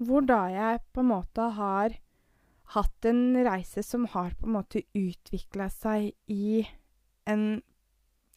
Hvor 0.00 0.24
da 0.24 0.46
jeg 0.52 0.80
på 0.94 1.02
en 1.02 1.10
måte 1.10 1.50
har 1.56 1.96
hatt 2.74 3.08
en 3.08 3.34
reise 3.44 3.82
som 3.84 4.06
har 4.12 4.32
på 4.38 4.48
en 4.48 4.56
måte 4.60 4.84
utvikla 4.96 5.68
seg 5.72 6.12
i 6.30 6.62
en 7.28 7.60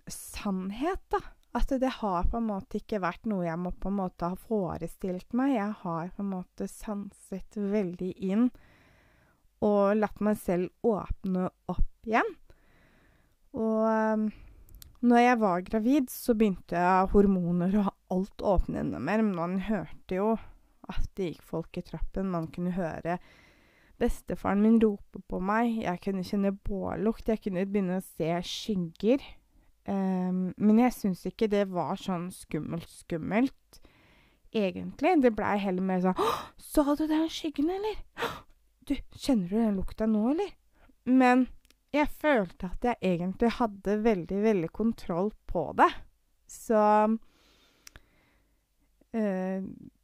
sannhet, 0.09 1.01
da. 1.13 1.21
At 1.53 1.69
det 1.69 1.99
har 1.99 2.25
på 2.31 2.39
en 2.39 2.47
måte 2.49 2.79
ikke 2.79 2.97
vært 3.03 3.27
noe 3.29 3.45
jeg 3.45 3.59
må 3.61 3.69
på 3.77 3.91
en 3.91 3.99
måte 3.99 4.31
ha 4.31 4.37
forestilt 4.41 5.35
meg. 5.37 5.53
Jeg 5.53 5.75
har 5.83 6.07
på 6.15 6.23
en 6.23 6.31
måte 6.31 6.65
sanset 6.69 7.57
veldig 7.57 8.09
inn 8.25 8.47
og 9.63 9.93
latt 9.99 10.17
meg 10.25 10.39
selv 10.41 10.73
åpne 10.81 11.51
opp 11.71 12.09
igjen. 12.09 12.33
Og 13.53 13.85
um, 13.85 14.25
når 15.05 15.21
jeg 15.21 15.39
var 15.43 15.67
gravid, 15.67 16.09
så 16.09 16.33
begynte 16.33 16.81
hormoner 17.13 17.77
og 17.83 17.91
alt 18.15 18.43
åpne 18.55 18.81
enda 18.81 18.99
mer. 18.99 19.21
Men 19.21 19.37
man 19.37 19.55
hørte 19.69 20.17
jo 20.17 20.33
at 20.91 21.07
det 21.17 21.31
gikk 21.31 21.43
folk 21.47 21.77
i 21.79 21.85
trappen. 21.85 22.31
Man 22.33 22.49
kunne 22.53 22.75
høre 22.75 23.19
bestefaren 24.01 24.61
min 24.63 24.79
rope 24.83 25.21
på 25.29 25.39
meg. 25.43 25.83
Jeg 25.83 26.01
kunne 26.03 26.25
kjenne 26.27 26.53
bållukt. 26.65 27.29
Jeg 27.29 27.41
kunne 27.43 27.65
begynne 27.69 27.99
å 28.01 28.05
se 28.05 28.31
skygger. 28.47 29.23
Um, 29.83 30.53
men 30.55 30.79
jeg 30.79 30.95
syns 30.95 31.25
ikke 31.27 31.49
det 31.51 31.65
var 31.73 31.99
sånn 31.99 32.29
skummelt, 32.31 32.87
skummelt, 32.87 33.81
egentlig. 34.55 35.17
Det 35.23 35.33
blei 35.35 35.57
heller 35.59 35.83
mer 35.83 35.99
sånn 36.05 36.19
'Så 36.57 36.95
du 36.95 37.07
den 37.07 37.27
skyggen, 37.27 37.69
eller?' 37.69 37.99
'Du, 38.85 38.95
kjenner 39.11 39.49
du 39.49 39.55
den 39.57 39.75
lukta 39.75 40.05
nå, 40.07 40.29
eller?' 40.31 40.55
Men 41.05 41.47
jeg 41.93 42.07
følte 42.07 42.71
at 42.71 42.81
jeg 42.83 42.97
egentlig 43.01 43.51
hadde 43.59 44.03
veldig, 44.03 44.43
veldig 44.43 44.71
kontroll 44.71 45.33
på 45.47 45.73
det. 45.75 45.91
Så 46.47 46.79
uh, 49.15 49.61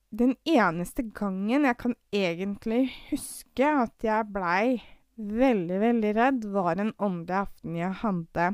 den 0.09 0.35
eneste 0.47 1.05
gangen 1.13 1.67
jeg 1.67 1.77
kan 1.77 1.95
egentlig 2.15 2.87
huske 3.09 3.67
at 3.83 4.05
jeg 4.05 4.31
blei 4.33 4.79
veldig, 5.19 5.79
veldig 5.81 6.13
redd, 6.15 6.47
var 6.53 6.79
en 6.79 6.93
åndelig 6.97 7.41
aften 7.43 7.75
jeg 7.77 7.97
hadde 8.01 8.47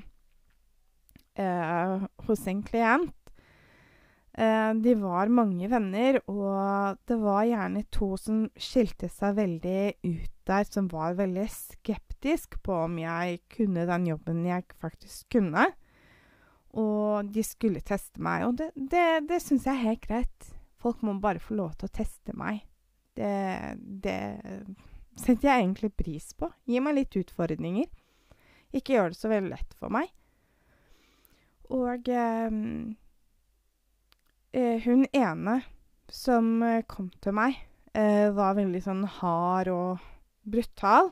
eh, 1.40 2.08
hos 2.28 2.48
en 2.50 2.64
klient. 2.66 3.14
Eh, 4.36 4.72
de 4.84 4.96
var 5.00 5.32
mange 5.32 5.70
venner, 5.72 6.20
og 6.28 6.98
det 7.08 7.20
var 7.22 7.46
gjerne 7.48 7.86
to 7.94 8.10
som 8.20 8.44
skilte 8.60 9.08
seg 9.12 9.38
veldig 9.38 9.80
ut 10.04 10.34
der, 10.50 10.68
som 10.68 10.90
var 10.92 11.16
veldig 11.22 11.46
skeptisk 11.54 12.60
på 12.66 12.82
om 12.90 13.00
jeg 13.00 13.40
kunne 13.56 13.88
den 13.88 14.10
jobben 14.12 14.44
jeg 14.50 14.68
faktisk 14.82 15.30
kunne. 15.38 15.70
Og 16.76 17.32
de 17.32 17.46
skulle 17.48 17.86
teste 17.86 18.20
meg, 18.20 18.50
og 18.50 18.60
det, 18.60 18.74
det, 18.76 19.08
det 19.30 19.40
syns 19.40 19.70
jeg 19.70 19.78
er 19.78 19.86
helt 19.86 20.04
greit. 20.04 20.55
Folk 20.86 21.02
må 21.02 21.16
bare 21.18 21.42
få 21.42 21.56
lov 21.58 21.72
til 21.80 21.90
å 21.90 21.96
teste 21.98 22.36
meg. 22.38 22.60
Det, 23.18 23.30
det 24.06 24.20
setter 25.18 25.48
jeg 25.50 25.64
egentlig 25.64 25.90
pris 25.98 26.28
på. 26.38 26.52
Gi 26.70 26.82
meg 26.84 27.00
litt 27.00 27.18
utfordringer. 27.18 27.88
Ikke 28.76 28.94
gjør 28.94 29.10
det 29.10 29.18
så 29.18 29.32
veldig 29.32 29.50
lett 29.56 29.74
for 29.80 29.94
meg. 29.96 30.12
Og 31.74 32.12
eh, 32.14 32.60
eh 34.54 34.86
hun 34.86 35.08
ene 35.10 35.56
som 36.14 36.60
kom 36.86 37.10
til 37.18 37.34
meg 37.34 37.58
eh, 37.98 38.30
var 38.36 38.60
veldig 38.60 38.82
sånn 38.86 39.08
hard 39.18 39.72
og 39.74 40.04
brutal. 40.46 41.10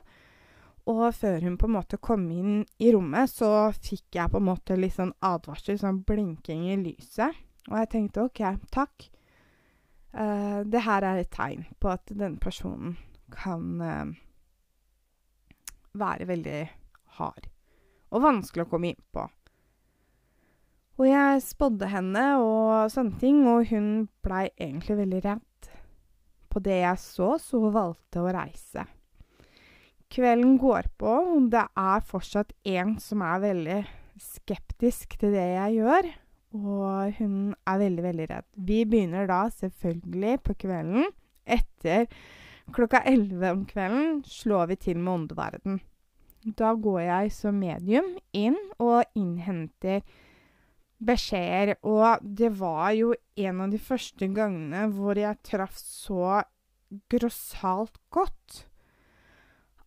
Og 0.86 1.08
før 1.16 1.40
hun 1.46 1.56
på 1.58 1.66
en 1.66 1.76
måte 1.78 1.98
kom 1.98 2.26
inn 2.30 2.62
i 2.78 2.92
rommet, 2.92 3.32
så 3.32 3.72
fikk 3.72 4.18
jeg 4.20 4.30
på 4.30 4.38
en 4.38 4.50
måte 4.50 4.76
litt 4.76 4.94
sånn 4.98 5.14
advarsel, 5.24 5.80
sånn 5.80 6.02
blinking 6.06 6.68
i 6.68 6.78
lyset. 6.78 7.42
Og 7.70 7.78
jeg 7.80 7.90
tenkte 7.94 8.26
OK, 8.28 8.42
takk. 8.74 9.08
Uh, 10.14 10.62
det 10.70 10.84
her 10.86 11.02
er 11.02 11.22
et 11.22 11.32
tegn 11.34 11.64
på 11.82 11.90
at 11.90 12.06
denne 12.12 12.38
personen 12.38 12.94
kan 13.34 13.80
uh, 13.82 14.12
være 15.98 16.28
veldig 16.30 16.60
hard 17.18 17.48
og 18.14 18.22
vanskelig 18.22 18.62
å 18.64 18.70
komme 18.70 18.92
inn 18.92 19.06
på. 19.14 19.24
Og 20.94 21.08
jeg 21.08 21.42
spådde 21.42 21.88
henne 21.90 22.24
og 22.38 22.92
sånne 22.94 23.18
ting, 23.18 23.40
og 23.50 23.66
hun 23.72 24.06
blei 24.22 24.46
egentlig 24.52 25.00
veldig 25.00 25.22
redd. 25.24 25.70
På 26.46 26.62
det 26.62 26.76
jeg 26.84 27.00
så, 27.02 27.32
så 27.42 27.58
hun 27.64 27.74
valgte 27.74 28.22
å 28.22 28.30
reise. 28.30 28.84
Kvelden 30.14 30.54
går 30.62 30.92
på, 31.00 31.10
og 31.10 31.48
det 31.50 31.64
er 31.66 32.06
fortsatt 32.06 32.54
en 32.70 32.94
som 33.02 33.24
er 33.26 33.42
veldig 33.42 33.80
skeptisk 34.22 35.16
til 35.18 35.34
det 35.34 35.48
jeg 35.56 35.80
gjør. 35.80 36.10
Og 36.54 37.14
hun 37.18 37.54
er 37.66 37.80
veldig, 37.80 38.02
veldig 38.04 38.26
redd. 38.30 38.48
Vi 38.54 38.84
begynner 38.86 39.26
da 39.30 39.44
selvfølgelig 39.50 40.36
på 40.46 40.56
kvelden. 40.64 41.08
Etter 41.44 42.06
klokka 42.74 43.02
elleve 43.10 43.50
om 43.52 43.64
kvelden 43.68 44.22
slår 44.28 44.70
vi 44.70 44.76
til 44.86 45.00
med 45.00 45.12
åndeverden. 45.14 45.80
Da 46.44 46.74
går 46.76 47.00
jeg 47.00 47.32
som 47.32 47.58
medium 47.58 48.14
inn 48.36 48.56
og 48.78 49.02
innhenter 49.16 50.04
beskjeder. 51.04 51.74
Og 51.82 52.22
det 52.22 52.52
var 52.60 52.92
jo 52.96 53.14
en 53.40 53.64
av 53.64 53.74
de 53.74 53.80
første 53.82 54.28
gangene 54.36 54.86
hvor 54.94 55.18
jeg 55.18 55.42
traff 55.44 55.76
så 55.80 56.44
grossalt 57.10 57.98
godt 58.14 58.64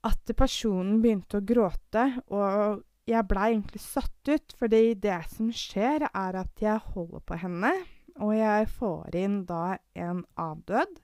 at 0.07 0.35
personen 0.37 1.01
begynte 1.03 1.39
å 1.39 1.45
gråte, 1.45 2.03
og 2.31 2.83
jeg 3.07 3.27
blei 3.29 3.51
egentlig 3.53 3.81
satt 3.81 4.31
ut, 4.31 4.55
fordi 4.59 4.95
det 4.99 5.19
som 5.31 5.51
skjer, 5.55 6.09
er 6.11 6.39
at 6.41 6.63
jeg 6.63 6.83
holder 6.91 7.23
på 7.23 7.37
henne, 7.39 7.71
og 8.19 8.33
jeg 8.35 8.67
får 8.73 9.15
inn 9.15 9.37
da 9.47 9.77
en 9.95 10.23
avdød. 10.41 10.97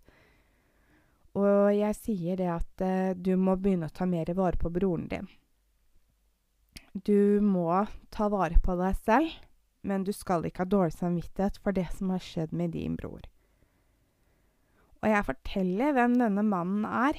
Og 1.39 1.71
jeg 1.73 1.97
sier 1.97 2.37
det 2.37 2.49
at 2.53 2.83
eh, 2.85 3.15
du 3.17 3.33
må 3.39 3.55
begynne 3.57 3.89
å 3.89 3.95
ta 3.95 4.05
mer 4.09 4.29
vare 4.37 4.59
på 4.59 4.69
broren 4.73 5.07
din. 5.09 5.29
Du 6.93 7.41
må 7.41 7.85
ta 8.13 8.27
vare 8.29 8.59
på 8.61 8.75
deg 8.77 8.97
selv, 9.01 9.31
men 9.81 10.05
du 10.05 10.11
skal 10.13 10.45
ikke 10.45 10.63
ha 10.63 10.69
dårlig 10.69 10.93
samvittighet 10.99 11.57
for 11.63 11.75
det 11.75 11.87
som 11.95 12.11
har 12.13 12.21
skjedd 12.23 12.53
med 12.53 12.75
din 12.75 12.97
bror. 12.99 13.23
Og 15.01 15.09
jeg 15.09 15.27
forteller 15.27 15.95
hvem 15.95 16.19
denne 16.21 16.43
mannen 16.47 16.85
er, 16.85 17.17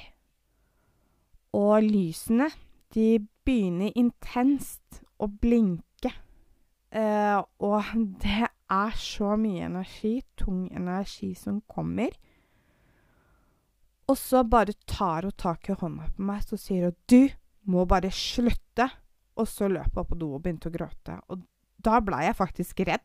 og 1.55 1.83
lysene, 1.83 2.49
de 2.95 3.19
begynner 3.45 3.95
intenst 3.97 5.01
å 5.21 5.29
blinke. 5.29 6.11
Eh, 6.95 7.39
og 7.63 7.95
det 8.23 8.49
er 8.71 8.97
så 8.99 9.35
mye 9.39 9.67
energi, 9.67 10.19
tung 10.39 10.65
energi, 10.73 11.33
som 11.37 11.61
kommer. 11.69 12.13
Og 14.05 14.17
så 14.21 14.43
bare 14.45 14.75
tar 14.87 15.25
hun 15.25 15.33
tak 15.37 15.69
i 15.69 15.77
hånda 15.77 16.11
på 16.15 16.27
meg, 16.27 16.43
så 16.45 16.57
sier 16.57 16.89
hun 16.89 16.95
'Du 17.07 17.29
må 17.65 17.85
bare 17.85 18.11
slutte'. 18.11 18.91
Og 19.35 19.47
så 19.47 19.67
løp 19.67 19.95
hun 19.95 20.05
på 20.05 20.15
do 20.15 20.33
og 20.35 20.43
begynte 20.43 20.69
å 20.69 20.71
gråte. 20.71 21.19
Og 21.29 21.41
da 21.83 21.99
ble 21.99 22.21
jeg 22.23 22.35
faktisk 22.35 22.79
redd. 22.87 23.03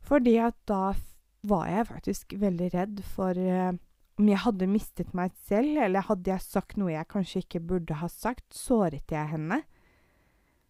Fordi 0.00 0.36
at 0.38 0.54
da 0.68 0.94
var 1.42 1.66
jeg 1.66 1.86
faktisk 1.86 2.34
veldig 2.38 2.68
redd 2.74 3.02
for 3.02 3.34
uh, 3.34 3.72
om 4.20 4.28
jeg 4.30 4.42
hadde 4.44 4.70
mistet 4.70 5.14
meg 5.16 5.34
selv, 5.48 5.80
eller 5.82 6.06
hadde 6.06 6.30
jeg 6.30 6.44
sagt 6.44 6.76
noe 6.78 6.92
jeg 6.92 7.10
kanskje 7.10 7.42
ikke 7.42 7.62
burde 7.72 7.98
ha 7.98 8.08
sagt, 8.10 8.46
såret 8.54 9.10
jeg 9.10 9.32
henne? 9.32 9.62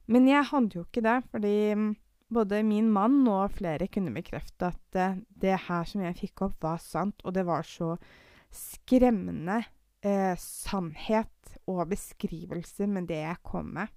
Men 0.08 0.28
jeg 0.28 0.48
hadde 0.50 0.78
jo 0.78 0.84
ikke 0.84 1.04
det, 1.04 1.18
fordi 1.32 1.56
mm, 1.76 1.90
både 2.34 2.62
min 2.66 2.90
mann 2.92 3.22
og 3.30 3.56
flere 3.58 3.88
kunne 3.92 4.12
bekrefte 4.14 4.72
at 4.72 4.98
uh, 5.00 5.20
det 5.28 5.58
her 5.66 5.88
som 5.88 6.04
jeg 6.04 6.18
fikk 6.18 6.46
opp, 6.48 6.56
var 6.64 6.80
sant, 6.82 7.20
og 7.24 7.36
det 7.36 7.44
var 7.48 7.66
så 7.68 7.94
skremmende 8.54 9.60
uh, 9.60 10.34
sannhet 10.40 11.56
og 11.70 11.86
beskrivelse 11.92 12.88
med 12.90 13.08
det 13.12 13.22
jeg 13.22 13.44
kom 13.44 13.72
med. 13.76 13.92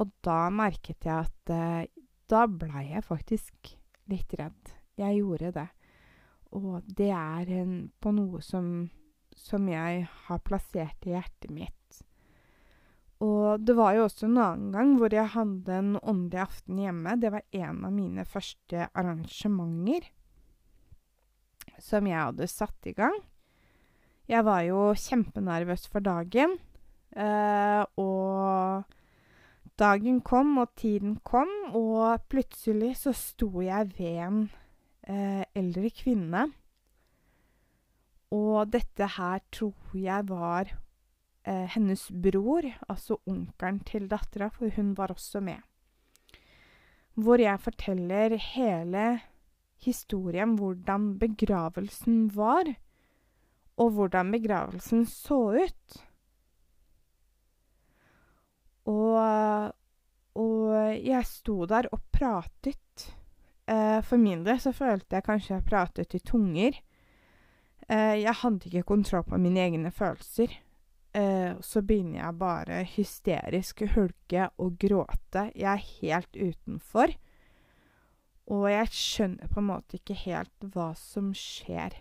Og 0.00 0.12
da 0.24 0.46
merket 0.52 1.08
jeg 1.08 1.24
at 1.24 1.52
uh, 1.52 1.84
da 2.28 2.46
blei 2.50 2.90
jeg 2.90 3.06
faktisk 3.06 3.76
litt 4.10 4.32
redd. 4.38 4.72
Jeg 4.98 5.20
gjorde 5.20 5.52
det. 5.54 5.68
Og 6.56 6.84
det 6.98 7.10
er 7.12 7.50
en, 7.60 7.74
på 8.00 8.12
noe 8.16 8.40
som, 8.44 8.88
som 9.36 9.68
jeg 9.68 10.06
har 10.26 10.44
plassert 10.46 11.06
i 11.06 11.12
hjertet 11.12 11.52
mitt. 11.52 11.72
Og 13.24 13.62
det 13.64 13.76
var 13.76 13.94
jo 13.96 14.04
også 14.04 14.26
en 14.28 14.40
annen 14.40 14.72
gang 14.74 14.92
hvor 15.00 15.14
jeg 15.14 15.32
hadde 15.32 15.78
en 15.78 15.94
åndelig 16.02 16.42
aften 16.42 16.80
hjemme. 16.82 17.16
Det 17.20 17.32
var 17.32 17.46
en 17.56 17.84
av 17.88 17.94
mine 17.94 18.26
første 18.28 18.88
arrangementer 18.92 20.10
som 21.82 22.08
jeg 22.08 22.18
hadde 22.18 22.48
satt 22.48 22.88
i 22.88 22.94
gang. 22.96 23.16
Jeg 24.28 24.44
var 24.44 24.64
jo 24.66 24.90
kjempenervøs 24.98 25.86
for 25.88 26.04
dagen. 26.04 26.56
Eh, 27.16 27.82
og 27.96 28.84
dagen 29.80 30.20
kom, 30.20 30.56
og 30.58 30.74
tiden 30.76 31.16
kom, 31.24 31.48
og 31.76 32.20
plutselig 32.28 32.96
så 33.00 33.14
sto 33.16 33.62
jeg 33.64 33.92
ved 33.96 34.22
en 34.26 34.40
eh, 35.10 35.44
eldre 35.56 35.90
kvinne. 35.94 36.46
Og 38.34 38.72
dette 38.72 39.06
her 39.16 39.42
tror 39.54 39.94
jeg 39.94 40.26
var 40.28 40.72
eh, 41.46 41.66
hennes 41.76 42.08
bror, 42.10 42.66
altså 42.88 43.20
onkelen 43.26 43.80
til 43.86 44.08
dattera, 44.10 44.50
for 44.50 44.72
hun 44.76 44.94
var 44.98 45.14
også 45.14 45.40
med. 45.40 45.62
Hvor 47.16 47.40
jeg 47.40 47.62
forteller 47.62 48.36
hele 48.36 49.06
historien, 49.80 50.56
hvordan 50.58 51.14
begravelsen 51.18 52.26
var, 52.36 52.74
og 53.76 53.90
hvordan 53.92 54.32
begravelsen 54.32 55.06
så 55.06 55.40
ut. 55.64 55.96
Og, 58.86 59.72
og 60.34 60.60
jeg 61.02 61.26
sto 61.26 61.64
der 61.66 61.88
og 61.92 62.00
pratet 62.12 62.78
Uh, 63.66 63.98
for 64.06 64.20
min 64.22 64.44
del 64.46 64.60
så 64.62 64.70
følte 64.74 65.18
jeg 65.18 65.26
kanskje 65.26 65.56
jeg 65.56 65.66
pratet 65.66 66.14
i 66.14 66.22
tunger. 66.22 66.78
Uh, 67.90 68.14
jeg 68.14 68.34
hadde 68.42 68.70
ikke 68.70 68.86
kontroll 68.86 69.26
på 69.26 69.40
mine 69.42 69.64
egne 69.64 69.90
følelser. 69.94 70.54
Uh, 71.16 71.58
så 71.64 71.82
begynner 71.82 72.20
jeg 72.20 72.38
bare 72.38 72.82
hysterisk 72.86 73.82
hulke 73.96 74.48
og 74.62 74.78
gråte. 74.78 75.48
Jeg 75.54 75.72
er 75.72 75.86
helt 76.00 76.38
utenfor. 76.38 77.16
Og 78.46 78.68
jeg 78.70 78.92
skjønner 78.94 79.50
på 79.50 79.62
en 79.62 79.70
måte 79.72 79.98
ikke 79.98 80.14
helt 80.22 80.68
hva 80.70 80.92
som 80.98 81.32
skjer. 81.34 81.98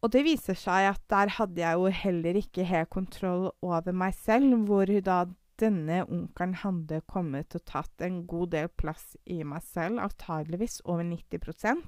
Og 0.00 0.08
det 0.14 0.22
viser 0.24 0.56
seg 0.56 0.86
at 0.94 1.02
der 1.12 1.34
hadde 1.36 1.60
jeg 1.60 1.76
jo 1.76 1.90
heller 1.92 2.38
ikke 2.40 2.64
helt 2.64 2.88
kontroll 2.88 3.50
over 3.60 3.92
meg 3.92 4.16
selv, 4.16 4.54
hvor 4.64 4.88
da 5.04 5.26
denne 5.60 6.02
onkelen 6.06 6.56
hadde 6.62 7.02
kommet 7.10 7.54
og 7.56 7.64
tatt 7.68 8.04
en 8.04 8.22
god 8.28 8.52
del 8.54 8.70
plass 8.80 9.14
i 9.24 9.42
meg 9.46 9.64
selv, 9.66 10.00
antageligvis 10.02 10.80
over 10.86 11.04
90 11.06 11.82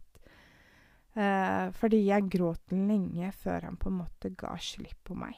eh, 1.17 1.67
Fordi 1.79 2.03
jeg 2.07 2.31
gråt 2.33 2.75
lenge 2.77 3.33
før 3.33 3.69
han 3.69 3.79
på 3.81 3.91
en 3.91 4.01
måte 4.05 4.35
ga 4.37 4.55
slipp 4.61 5.01
på 5.09 5.17
meg. 5.19 5.37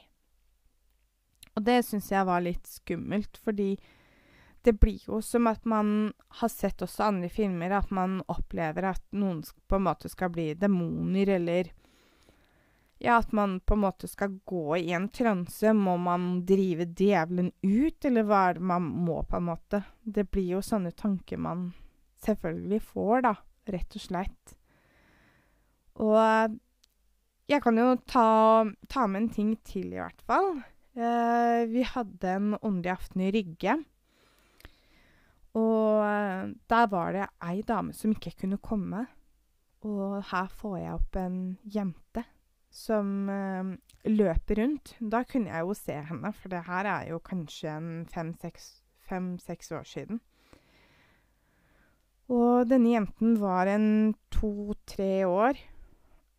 Og 1.55 1.63
det 1.63 1.85
syns 1.87 2.11
jeg 2.11 2.27
var 2.27 2.43
litt 2.43 2.67
skummelt, 2.67 3.39
fordi 3.39 3.77
det 4.65 4.79
blir 4.81 5.03
jo 5.07 5.21
som 5.23 5.47
at 5.51 5.67
man 5.69 6.13
har 6.41 6.51
sett 6.51 6.83
også 6.83 7.05
andre 7.11 7.29
filmer, 7.29 7.71
at 7.77 7.91
man 7.95 8.23
opplever 8.33 8.89
at 8.95 9.05
noen 9.13 9.43
på 9.69 9.79
en 9.79 9.87
måte 9.87 10.09
skal 10.09 10.33
bli 10.33 10.55
demoner, 10.59 11.37
eller 11.37 11.71
ja, 12.99 13.19
at 13.19 13.33
man 13.33 13.59
på 13.61 13.75
en 13.75 13.83
måte 13.85 14.09
skal 14.09 14.39
gå 14.45 14.77
i 14.77 14.93
en 14.95 15.09
transe. 15.09 15.73
Må 15.75 15.97
man 16.01 16.45
drive 16.47 16.87
djevelen 16.97 17.51
ut, 17.63 18.05
eller 18.05 18.27
hva 18.29 18.43
er 18.49 18.59
det 18.59 18.69
man 18.71 18.87
må, 19.07 19.23
på 19.29 19.41
en 19.41 19.49
måte? 19.51 19.83
Det 20.03 20.29
blir 20.31 20.55
jo 20.57 20.63
sånne 20.65 20.95
tanker 20.97 21.41
man 21.41 21.73
selvfølgelig 22.25 22.83
får, 22.93 23.25
da, 23.27 23.35
rett 23.75 23.99
og 23.99 24.05
slett. 24.05 24.55
Og 26.05 26.61
jeg 27.51 27.63
kan 27.65 27.79
jo 27.79 27.91
ta, 28.09 28.29
ta 28.89 29.07
med 29.07 29.25
en 29.25 29.35
ting 29.35 29.51
til, 29.67 29.91
i 29.93 30.01
hvert 30.01 30.23
fall. 30.27 30.55
Eh, 30.95 31.67
vi 31.71 31.85
hadde 31.87 32.31
en 32.31 32.55
åndelig 32.61 32.95
aften 32.95 33.27
i 33.27 33.33
Rygge. 33.35 33.77
Og 35.59 36.01
eh, 36.07 36.55
der 36.71 36.89
var 36.91 37.13
det 37.15 37.29
ei 37.45 37.61
dame 37.67 37.95
som 37.95 38.15
ikke 38.15 38.33
kunne 38.41 38.63
komme. 38.63 39.05
Og 39.85 40.23
her 40.31 40.49
får 40.49 40.79
jeg 40.81 40.97
opp 40.97 41.21
en 41.21 41.39
jente 41.69 42.25
som 42.75 43.29
eh, 43.31 43.75
løper 44.11 44.59
rundt. 44.61 44.97
Da 45.01 45.23
kunne 45.29 45.53
jeg 45.53 45.67
jo 45.67 45.77
se 45.79 45.99
henne, 46.09 46.33
for 46.35 46.53
det 46.53 46.65
her 46.67 46.91
er 46.91 47.11
jo 47.13 47.21
kanskje 47.23 47.75
fem-seks 48.11 49.71
år 49.79 49.87
siden. 49.89 50.21
Og 52.33 52.65
denne 52.71 52.95
jenten 52.95 53.37
var 53.41 53.69
en 53.69 54.15
to-tre 54.33 55.27
år. 55.29 55.61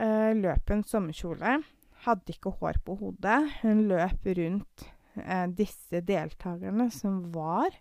Eh, 0.01 0.33
løp 0.36 0.69
en 0.73 0.83
sommerkjole. 0.83 1.61
hadde 2.05 2.36
ikke 2.36 2.51
hår 2.59 2.77
på 2.86 2.95
hodet. 2.99 3.39
Hun 3.63 3.88
løp 3.89 4.25
rundt 4.38 4.83
eh, 5.17 5.47
disse 5.47 6.01
deltakerne 6.05 6.91
som 6.93 7.31
var 7.33 7.73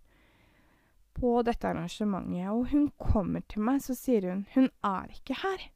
på 1.15 1.43
dette 1.45 1.69
arrangementet. 1.69 2.49
Og 2.53 2.71
hun 2.71 2.91
kommer 2.97 3.45
til 3.49 3.67
meg, 3.67 3.83
så 3.83 3.95
sier 3.95 4.31
hun 4.31 4.47
'Hun 4.55 4.71
er 4.85 5.11
ikke 5.11 5.35
her'. 5.43 5.71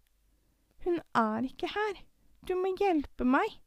Hun 0.84 1.00
er 1.14 1.42
ikke 1.44 1.68
her. 1.68 2.07
Du 2.46 2.54
må 2.58 2.74
hjelpe 2.78 3.26
meg. 3.26 3.58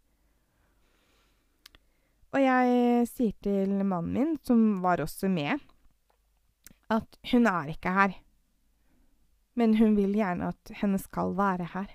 Og 2.32 2.40
jeg 2.40 3.08
sier 3.12 3.36
til 3.44 3.74
mannen 3.84 4.14
min, 4.16 4.36
som 4.46 4.80
var 4.84 5.04
også 5.04 5.28
med, 5.32 5.60
at 6.92 7.18
hun 7.32 7.48
er 7.50 7.74
ikke 7.74 7.96
her. 7.96 8.14
Men 9.60 9.76
hun 9.80 9.98
vil 9.98 10.16
gjerne 10.16 10.54
at 10.54 10.72
henne 10.80 11.00
skal 11.02 11.36
være 11.36 11.68
her. 11.74 11.90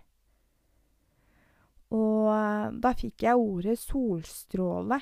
Og 1.97 2.77
da 2.83 2.93
fikk 2.99 3.25
jeg 3.25 3.41
ordet 3.41 3.79
solstråle. 3.81 5.01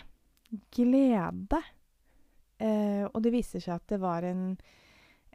Glede. 0.70 1.60
Eh, 2.62 3.02
og 3.08 3.18
det 3.24 3.32
viser 3.34 3.62
seg 3.62 3.80
at 3.80 3.88
det 3.90 3.98
var 3.98 4.22
en, 4.28 4.52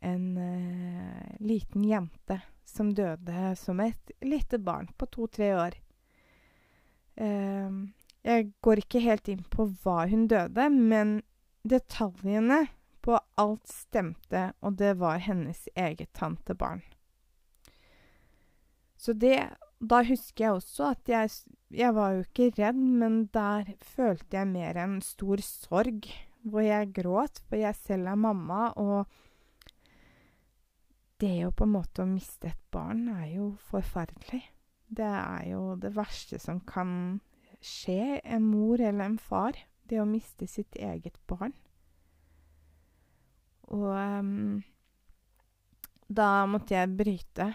en 0.08 0.28
eh, 0.40 1.36
liten 1.44 1.84
jente 1.84 2.40
som 2.64 2.94
døde 2.96 3.56
som 3.60 3.82
et 3.84 4.14
lite 4.24 4.62
barn 4.64 4.88
på 4.96 5.10
to-tre 5.12 5.52
år. 5.58 5.76
Eh, 7.18 7.72
jeg 8.24 8.52
går 8.62 8.84
ikke 8.84 9.02
helt 9.04 9.32
inn 9.32 9.46
på 9.52 9.70
hva 9.84 10.04
hun 10.12 10.28
døde, 10.28 10.68
men 10.70 11.22
detaljene 11.64 12.68
på 13.06 13.18
alt 13.40 13.68
stemte, 13.72 14.52
og 14.62 14.78
det 14.80 14.98
var 15.00 15.22
hennes 15.24 15.68
eget 15.76 16.12
tantebarn. 16.14 16.84
Så 19.00 19.14
det 19.14 19.56
Da 19.80 20.02
husker 20.04 20.44
jeg 20.44 20.52
også 20.58 20.90
at 20.92 21.08
jeg 21.08 21.30
Jeg 21.72 21.96
var 21.96 22.12
jo 22.12 22.24
ikke 22.26 22.50
redd, 22.58 22.76
men 22.76 23.30
der 23.32 23.64
følte 23.80 24.38
jeg 24.38 24.48
mer 24.48 24.76
en 24.76 25.02
stor 25.02 25.38
sorg, 25.38 26.10
hvor 26.44 26.62
jeg 26.62 26.94
gråt, 26.94 27.40
for 27.48 27.56
jeg 27.56 27.76
selv 27.76 28.08
er 28.08 28.16
mamma, 28.16 28.74
og 28.76 29.06
det 31.22 31.46
å 31.46 31.52
på 31.52 31.64
en 31.64 31.76
måte 31.76 32.06
miste 32.10 32.48
et 32.48 32.64
barn 32.72 33.08
er 33.08 33.28
jo 33.36 33.52
forferdelig. 33.70 34.42
Det 34.90 35.06
er 35.06 35.50
jo 35.52 35.76
det 35.80 35.94
verste 35.96 36.40
som 36.42 36.62
kan 36.66 36.92
skje 37.62 38.20
en 38.24 38.46
mor 38.50 38.82
eller 38.82 39.06
en 39.06 39.20
far. 39.22 39.58
Det 39.90 40.02
å 40.02 40.08
miste 40.10 40.48
sitt 40.50 40.78
eget 40.78 41.18
barn. 41.30 41.54
Og 43.70 43.90
um, 43.94 44.62
da 46.10 46.30
måtte 46.50 46.78
jeg 46.78 46.96
bryte. 46.98 47.52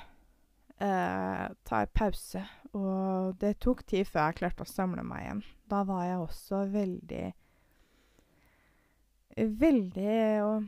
Uh, 0.78 1.50
ta 1.66 1.82
en 1.82 1.94
pause. 1.94 2.42
Og 2.74 3.34
det 3.42 3.56
tok 3.62 3.84
tid 3.86 4.06
før 4.08 4.28
jeg 4.30 4.40
klarte 4.42 4.66
å 4.66 4.70
samle 4.70 5.04
meg 5.06 5.26
igjen. 5.26 5.42
Da 5.70 5.82
var 5.86 6.06
jeg 6.06 6.22
også 6.22 6.66
veldig 6.74 7.24
Veldig 9.34 10.18
og, 10.46 10.66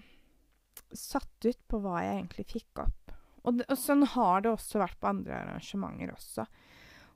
satt 0.90 1.46
ut 1.46 1.58
på 1.70 1.78
hva 1.84 2.00
jeg 2.02 2.16
egentlig 2.16 2.44
fikk 2.50 2.80
opp. 2.82 3.12
Og, 3.46 3.60
det, 3.60 3.66
og 3.70 3.78
sånn 3.78 4.02
har 4.16 4.42
det 4.42 4.52
også 4.52 4.82
vært 4.82 4.98
på 5.00 5.10
andre 5.12 5.40
arrangementer 5.44 6.12
også 6.14 6.46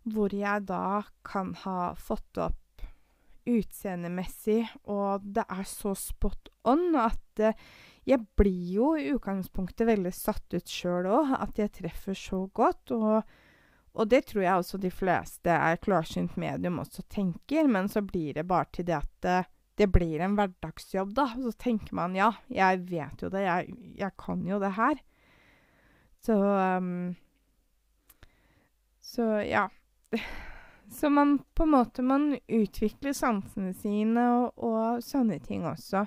hvor 0.09 0.33
jeg 0.33 0.65
da 0.69 1.03
kan 1.27 1.53
ha 1.65 1.93
fått 1.99 2.41
opp 2.41 2.85
utseendemessig, 3.51 4.63
og 4.93 5.25
det 5.25 5.45
er 5.49 5.67
så 5.69 5.95
spot 5.99 6.51
on 6.69 6.95
at 6.99 7.43
uh, 7.43 7.57
jeg 8.09 8.23
blir 8.39 8.73
jo 8.75 8.91
i 8.97 9.11
utgangspunktet 9.15 9.89
veldig 9.89 10.13
satt 10.15 10.57
ut 10.57 10.71
sjøl 10.71 11.09
òg, 11.11 11.35
at 11.37 11.61
jeg 11.61 11.73
treffer 11.81 12.17
så 12.17 12.43
godt. 12.57 12.93
Og, 12.97 13.21
og, 13.93 14.05
det 14.11 14.25
tror 14.31 14.45
jeg 14.45 14.63
også 14.63 14.81
de 14.81 14.93
fleste 14.93 15.53
er 15.53 15.81
klarsynt 15.83 16.39
medium 16.41 16.81
også 16.83 17.05
tenker, 17.13 17.69
men 17.69 17.91
så 17.93 18.05
blir 18.05 18.37
det 18.39 18.47
bare 18.49 18.71
til 18.73 18.89
det 18.89 18.99
at 19.01 19.29
uh, 19.29 19.51
det 19.81 19.89
blir 19.93 20.21
en 20.21 20.37
hverdagsjobb, 20.37 21.15
da. 21.17 21.31
Så 21.41 21.55
tenker 21.61 21.97
man 21.97 22.17
ja, 22.19 22.33
jeg 22.53 22.85
vet 22.91 23.25
jo 23.25 23.33
det, 23.33 23.47
jeg, 23.47 23.77
jeg 24.01 24.17
kan 24.21 24.45
jo 24.49 24.61
det 24.61 24.75
her. 24.77 25.01
Så 26.21 26.37
um, 26.77 27.15
Så 29.01 29.23
ja. 29.23 29.71
Så 30.91 31.11
man 31.11 31.39
på 31.55 31.63
en 31.63 31.71
måte 31.71 32.03
man 32.03 32.39
utvikler 32.47 33.13
sansene 33.15 33.71
sine 33.79 34.25
og, 34.35 34.59
og 34.59 35.05
sånne 35.07 35.39
ting 35.39 35.63
også. 35.63 36.03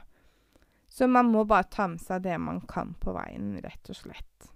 Så 0.92 1.08
man 1.08 1.32
må 1.32 1.46
bare 1.48 1.70
ta 1.72 1.88
med 1.88 2.04
seg 2.04 2.26
det 2.26 2.36
man 2.38 2.60
kan 2.68 2.92
på 3.00 3.16
veien, 3.16 3.56
rett 3.64 3.90
og 3.90 3.96
slett. 3.96 4.50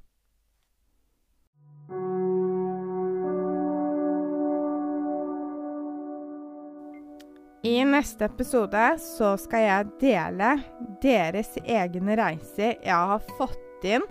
I 7.64 7.80
neste 7.88 8.28
episode 8.28 8.84
så 9.02 9.32
skal 9.40 9.64
jeg 9.64 9.88
dele 10.04 10.52
deres 11.02 11.56
egne 11.64 12.20
reiser 12.20 12.76
jeg 12.84 13.10
har 13.14 13.24
fått 13.40 13.88
inn. 13.88 14.06